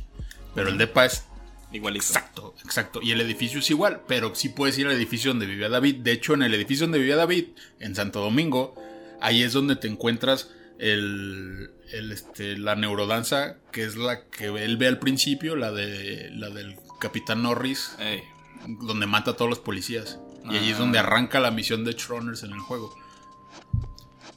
[0.56, 1.26] Pero el depa es
[1.72, 2.04] Igualito.
[2.04, 3.00] Exacto, exacto.
[3.04, 5.98] Y el edificio es igual, pero sí puedes ir al edificio donde vivía David.
[5.98, 7.46] De hecho, en el edificio donde vivía David,
[7.80, 8.74] en Santo Domingo,
[9.22, 14.78] ahí es donde te encuentras el, el, este, la neurodanza, que es la que él
[14.78, 18.22] ve al principio, la, de, la del Capitán Norris, Ey.
[18.68, 20.20] donde mata a todos los policías.
[20.50, 20.80] Y ahí es Ah.
[20.80, 22.94] donde arranca la misión de Runners en el juego.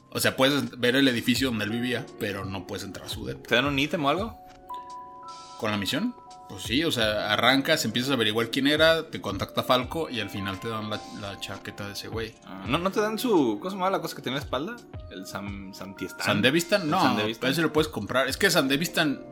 [0.09, 3.25] O sea, puedes ver el edificio donde él vivía, pero no puedes entrar a su
[3.25, 3.41] depa.
[3.47, 4.37] ¿Te dan un ítem o algo?
[5.59, 6.13] ¿Con la misión?
[6.53, 10.29] Pues sí, o sea, arrancas, empiezas a averiguar quién era, te contacta Falco y al
[10.29, 12.35] final te dan la, la chaqueta de ese güey.
[12.45, 13.57] Ah, ¿no, ¿No te dan su.
[13.59, 14.75] ¿Cómo se llama la cosa que tiene en la espalda?
[15.09, 16.23] El Sam, Santiestán.
[16.23, 16.87] ¿Sandevistan?
[16.87, 17.49] No, Sandevistan.
[17.49, 18.27] ese lo puedes comprar.
[18.27, 19.25] Es que Sandevistan,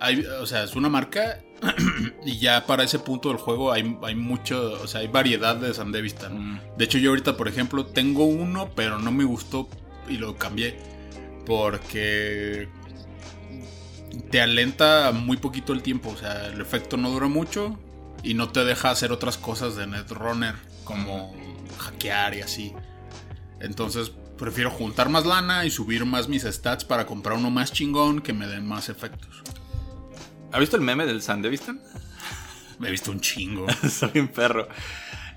[0.00, 1.38] hay, o sea, es una marca
[2.24, 5.72] y ya para ese punto del juego hay, hay mucho, o sea, hay variedad de
[5.72, 6.54] Sandevistan.
[6.54, 6.60] Mm.
[6.76, 9.68] De hecho, yo ahorita, por ejemplo, tengo uno, pero no me gustó
[10.08, 10.76] y lo cambié
[11.46, 12.68] porque
[14.30, 17.78] te alenta muy poquito el tiempo, o sea, el efecto no dura mucho
[18.22, 20.54] y no te deja hacer otras cosas de Netrunner
[20.84, 21.34] como
[21.78, 22.72] hackear y así.
[23.60, 28.20] Entonces prefiero juntar más lana y subir más mis stats para comprar uno más chingón
[28.20, 29.42] que me den más efectos.
[30.52, 31.80] ¿Has visto el meme del Sandevistan?
[32.78, 33.66] Me he visto un chingo.
[33.88, 34.68] Soy un perro.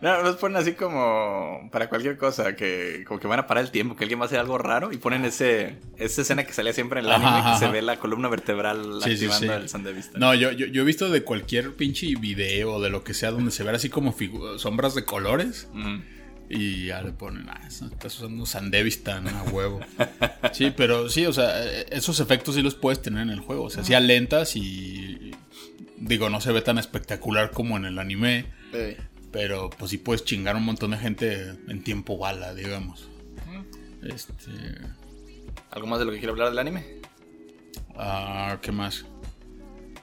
[0.02, 3.72] No, nos ponen así como para cualquier cosa, que como que van a parar el
[3.72, 6.72] tiempo, que alguien va a hacer algo raro y ponen ese esa escena que salía
[6.74, 7.74] siempre en el Ajá, anime, que ajá, se ajá.
[7.74, 9.62] ve la columna vertebral Sí, sí, activando sí.
[9.64, 10.20] el Sandevistan.
[10.22, 13.52] No, yo, yo, yo he visto de cualquier pinche video, de lo que sea, donde
[13.52, 14.16] se ven así como
[14.58, 15.68] sombras de colores.
[15.74, 15.98] Mm.
[16.52, 19.82] Y ya le ponen, ah, eso- estás usando Sandevistan a huevo.
[20.54, 23.66] Sí, pero sí, o sea, eh, esos efectos sí los puedes tener en el juego.
[23.66, 25.32] O sea, sí alentas y.
[25.98, 28.46] Digo, no se ve tan espectacular como en el anime.
[28.74, 28.98] Ey.
[29.32, 33.08] Pero pues sí puedes chingar a un montón de gente en tiempo bala, digamos.
[34.02, 34.52] Este.
[35.72, 36.86] ¿Algo más de lo que quiero hablar del anime?
[37.96, 39.06] Ah, ¿qué más?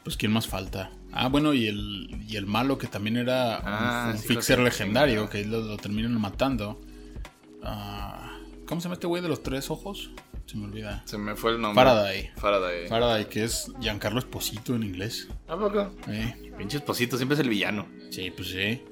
[0.05, 0.91] Pues quién más falta.
[1.13, 4.59] Ah, bueno, y el, y el malo que también era un- Ah, un, sí, fixer
[4.61, 6.81] legendario, que lo, lo terminan matando.
[7.63, 10.11] Ah, ¿Cómo se llama este güey de los tres ojos?
[10.45, 11.03] Se me olvida.
[11.07, 11.83] Se me fue el nombre.
[11.83, 12.31] Faraday.
[12.37, 12.87] Faraday.
[12.89, 15.27] Faraday, que es Giancarlo Esposito en inglés.
[15.49, 15.93] ¿A poco?
[16.09, 17.87] Eh, Pinche esposito, siempre es el villano.
[18.11, 18.83] sí, pues sí.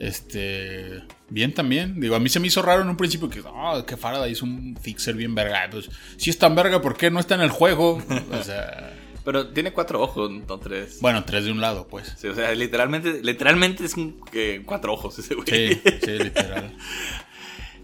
[0.00, 1.02] Este.
[1.28, 2.00] Bien también.
[2.00, 3.42] Digo, a mí se me hizo raro en un principio que.
[3.46, 5.68] Ah, que Faraday es un fixer bien verga.
[5.70, 8.02] Pues si es tan verga, ¿por qué no está en el juego?
[8.32, 8.92] O sea.
[9.24, 10.98] Pero tiene cuatro ojos, no tres.
[11.00, 12.12] Bueno, tres de un lado, pues.
[12.18, 15.46] Sí, o sea, literalmente, literalmente es un, eh, cuatro ojos ese güey.
[15.48, 16.72] Sí, sí, literal.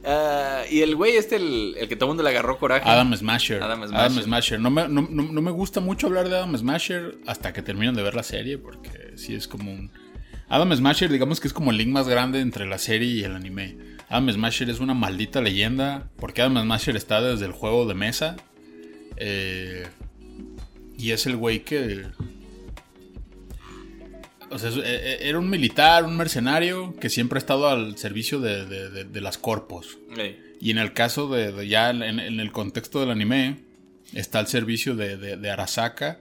[0.05, 2.89] Ah, y el güey este, el, el que todo el mundo le agarró coraje.
[2.89, 3.63] Adam Smasher.
[3.63, 4.61] Adam Adam Smasher.
[4.61, 7.95] No, me, no, no- no me gusta mucho hablar de Adam Smasher hasta que terminen
[7.95, 9.91] de ver la serie, porque sí es como un.
[10.51, 13.35] Adam Smasher, digamos que es como el link más grande entre la serie y el
[13.37, 13.77] anime.
[14.09, 18.37] Adam Smasher es una maldita leyenda, porque Adam Smasher está desde el juego de mesa.
[19.23, 19.87] eh,
[20.99, 22.05] y es el güey que.
[24.51, 24.81] O sea, es- e-
[25.25, 29.05] e- era un militar, un mercenario que siempre ha estado al servicio de, de- de-
[29.05, 29.99] de las corpos.
[30.61, 33.59] Y en el caso de, ya en, en el contexto del anime,
[34.13, 36.21] está al servicio de Arasaka,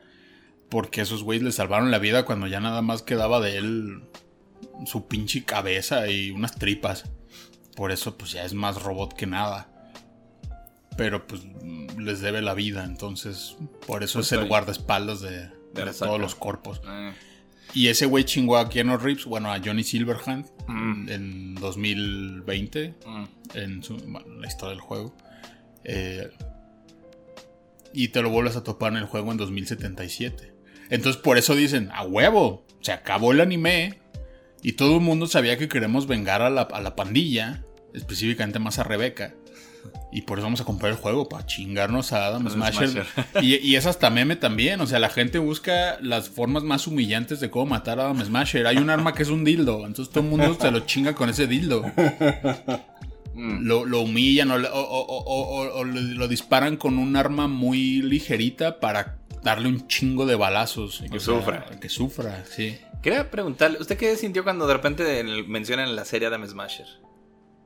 [0.69, 4.01] porque esos güeyes le salvaron la vida cuando ya nada más quedaba de él
[4.85, 7.05] su pinche cabeza y unas tripas.
[7.75, 9.67] Por eso pues ya es más robot que nada.
[10.97, 11.41] Pero pues
[11.97, 13.55] les debe la vida, entonces
[13.87, 15.49] por eso es el guardaespaldas de,
[15.97, 16.81] todos los corpos.
[16.87, 17.13] Eh,
[17.73, 21.09] Y ese güey chingó a Keanu Reeves, bueno, a Johnny Silverhand Mm.
[21.09, 23.23] en 2020 mm.
[23.55, 25.15] en su- bueno, la historia del juego.
[25.83, 26.29] Eh,
[27.93, 30.53] y te lo vuelves a topar en el juego en 2077.
[30.89, 33.99] Entonces por eso dicen, a huevo, se acabó el anime
[34.63, 37.63] y todo el mundo sabía que queremos vengar a la, a la pandilla,
[37.93, 39.33] específicamente más a Rebeca.
[40.11, 42.89] Y por eso vamos a comprar el juego, para chingarnos a Adam Smasher.
[42.89, 43.05] Smasher.
[43.41, 44.81] Y, y es hasta meme también.
[44.81, 48.65] O sea, la gente busca las formas más humillantes de cómo matar a Adam Smasher.
[48.67, 49.85] Hay un arma que es un dildo.
[49.85, 51.83] Entonces todo el mundo se lo chinga con ese dildo.
[53.35, 53.59] Mm.
[53.65, 59.18] Lo, lo humillan o, o- o- o- lo disparan con un arma muy ligerita para
[59.43, 61.01] darle un chingo de balazos.
[61.01, 61.65] Que sea, sufra.
[61.79, 62.79] Que sufra, sí.
[63.01, 66.87] Quería preguntarle, ¿usted qué sintió cuando de repente mencionan la serie Adam Smasher?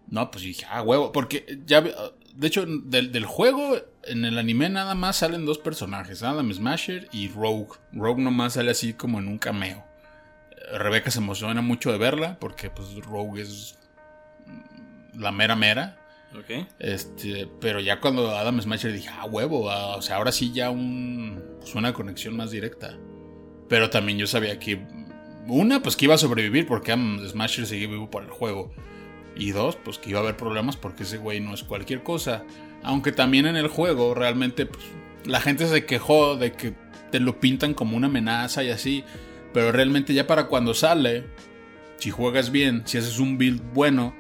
[0.08, 1.12] No, pues dije, ah, huevo.
[1.12, 6.22] Porque ya, de hecho, del, del juego, en el anime nada más salen dos personajes:
[6.22, 7.80] Adam Smasher y Rogue.
[7.92, 9.84] Rogue nomás sale así como en un cameo.
[10.72, 13.80] Rebeca se emociona mucho de verla porque, pues, Rogue es
[15.16, 15.98] la mera mera.
[16.80, 20.70] Este, pero ya cuando Adam Smasher dije, ah, huevo, ah, o sea, ahora sí ya
[20.70, 22.98] un, pues una conexión más directa.
[23.70, 24.86] Pero también yo sabía que,
[25.48, 28.72] una, pues que iba a sobrevivir porque Adam Smasher sigue vivo por el juego.
[29.36, 32.44] Y dos, pues que iba a haber problemas porque ese güey no es cualquier cosa.
[32.84, 34.86] Aunque también en el juego realmente, pues,
[35.26, 36.74] la gente se quejó de que
[37.12, 39.04] te lo pintan como una amenaza y así.
[39.54, 41.26] Pero realmente ya para cuando sale,
[41.98, 44.16] si juegas bien, si haces un build bueno,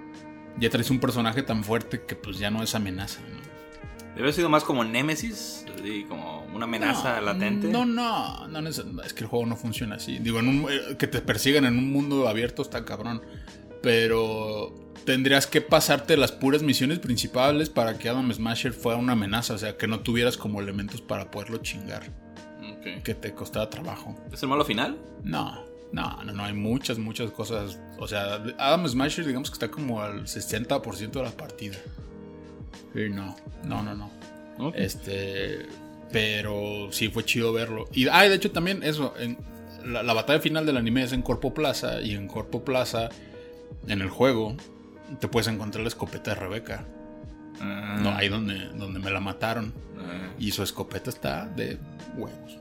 [0.59, 3.43] ya traes un personaje tan fuerte que pues ya no es amenaza, ¿no?
[4.13, 7.67] Debe haber sido más como Nemesis, así como una amenaza latente.
[7.69, 10.19] No, no, no, es, es que el juego no funciona así.
[10.19, 13.23] Digo, en un, eh, que te persigan en un mundo abierto está cabrón.
[13.81, 19.55] Pero tendrías que pasarte las puras misiones principales para que Adam Smasher fuera una amenaza.
[19.55, 22.03] O sea, que no tuvieras como elementos para poderlo chingar.
[23.03, 24.15] Que te costara trabajo.
[24.31, 24.99] ¿Es el malo final?
[25.23, 26.43] No, no, no, no.
[26.43, 27.80] Hay muchas, muchas cosas.
[27.97, 31.77] O sea, Adam Smasher, digamos que está como al 60% de la partida.
[32.93, 34.73] Sí, no, no, no, no.
[34.75, 35.65] Este.
[36.11, 37.87] Pero sí fue chido verlo.
[37.91, 39.13] Y, ah, y de hecho también eso.
[39.17, 39.37] En,
[39.85, 42.01] la, la batalla final del anime es en Corpo Plaza.
[42.01, 43.09] Y en Corpo Plaza,
[43.87, 44.55] en el juego,
[45.19, 46.85] te puedes encontrar la escopeta de Rebeca.
[47.59, 49.73] Ah, No, ahí donde, donde me la mataron.
[49.99, 50.31] ah.
[50.39, 51.77] Y su escopeta está de
[52.15, 52.57] huevos.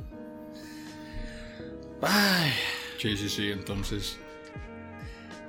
[2.00, 2.50] Ay,
[2.98, 3.50] Sí, sí, sí.
[3.50, 4.18] Entonces.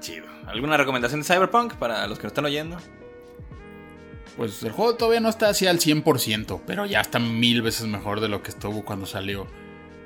[0.03, 0.25] Chido.
[0.45, 2.77] ¿Alguna recomendación de Cyberpunk para los que nos están oyendo?
[4.37, 8.19] Pues el juego todavía no está así al 100%, pero ya está mil veces mejor
[8.19, 9.47] de lo que estuvo cuando salió.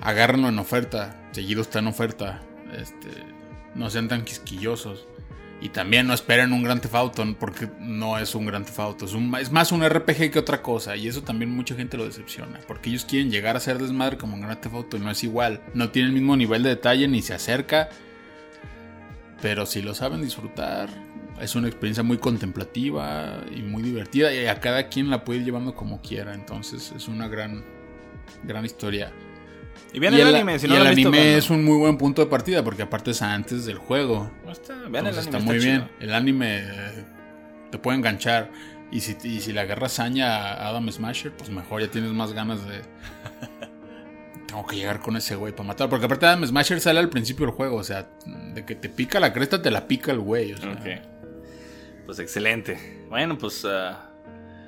[0.01, 2.41] Agárrenlo en oferta, seguido está en oferta.
[2.77, 3.09] Este,
[3.75, 5.07] no sean tan quisquillosos.
[5.59, 9.05] Y también no esperen un Grand Theft Auto, porque no es un Grand Theft Auto,
[9.05, 10.95] es, un- es más un RPG que otra cosa.
[10.95, 14.35] Y eso también mucha gente lo decepciona, porque ellos quieren llegar a ser desmadre como
[14.35, 15.61] un Grand Theft Auto y no es igual.
[15.73, 17.89] No tiene el mismo nivel de detalle ni se acerca.
[19.41, 20.89] Pero si lo saben disfrutar,
[21.39, 24.33] es una experiencia muy contemplativa y muy divertida.
[24.33, 26.33] Y a cada quien la puede ir llevando como quiera.
[26.33, 27.63] Entonces es una gran,
[28.43, 29.11] gran historia.
[29.93, 31.09] Y vean y el, el, anime, si y no el lo han visto.
[31.09, 34.31] anime es un muy buen punto de partida porque aparte es antes del juego.
[34.43, 35.87] No está- Vean el anime, está muy bien.
[35.99, 37.05] El anime eh,
[37.71, 38.51] te puede enganchar.
[38.89, 42.33] Y si, y si le agarras saña a Adam Smasher, pues mejor ya tienes más
[42.33, 42.81] ganas de.
[44.47, 45.89] Tengo que llegar con ese güey para matar.
[45.89, 47.75] Porque aparte Adam Smasher sale al principio del juego.
[47.77, 50.53] O sea, de que te pica la cresta, te la pica el güey.
[50.53, 50.85] O sea, Ok.
[52.05, 53.05] Pues excelente.
[53.09, 54.09] Bueno, pues ah,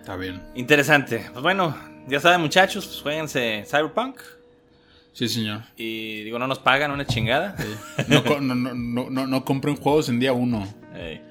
[0.02, 0.42] Está bien.
[0.56, 1.26] interesante.
[1.32, 1.74] Pues bueno,
[2.08, 4.20] ya saben muchachos, pues jueguense Cyberpunk.
[5.14, 5.62] Sí, señor.
[5.78, 7.56] Y digo, no nos pagan una chingada.
[8.10, 10.68] No, co- no, no, no, no, no compren juegos en día uno.
[10.94, 11.22] Ey.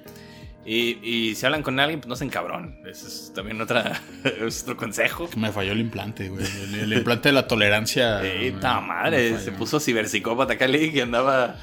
[0.70, 2.78] Y, y si hablan con alguien, pues no sean cabrón.
[2.86, 4.02] Ese es también otra,
[4.46, 5.30] es otro consejo.
[5.30, 6.44] Que me falló el implante, güey.
[6.62, 8.18] El, el implante de la tolerancia.
[8.20, 11.56] Me- ta me madre, se puso ciberpsicópata acá Lee, que andaba.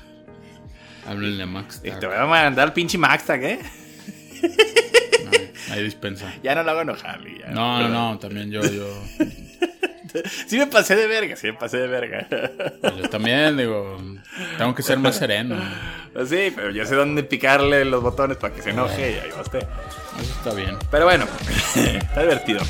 [1.08, 1.82] Háblenle a Max.
[1.84, 3.60] Y te voy a mandar al pinche Max Tag, ¿eh?
[5.24, 6.34] No, ahí dispensa.
[6.42, 7.52] Ya no lo hago enojar, ya.
[7.52, 8.88] No, no, no, también yo, yo.
[10.48, 12.28] Sí me pasé de verga, sí me pasé de verga.
[12.82, 13.98] pues yo también, digo.
[14.58, 15.56] Tengo que ser más sereno.
[16.14, 19.32] Pues sí, pero yo sé dónde picarle los botones para que se enoje y ahí
[19.36, 19.60] va usted.
[19.60, 20.78] Eso está bien.
[20.92, 21.26] Pero bueno,
[21.76, 22.62] está divertido.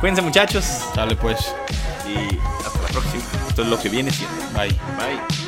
[0.00, 1.54] Cuídense muchachos Sale pues.
[2.06, 3.22] y hasta la próxima.
[3.48, 4.36] Esto es lo que viene siendo.
[4.52, 4.68] Bye.
[4.98, 5.43] Bye.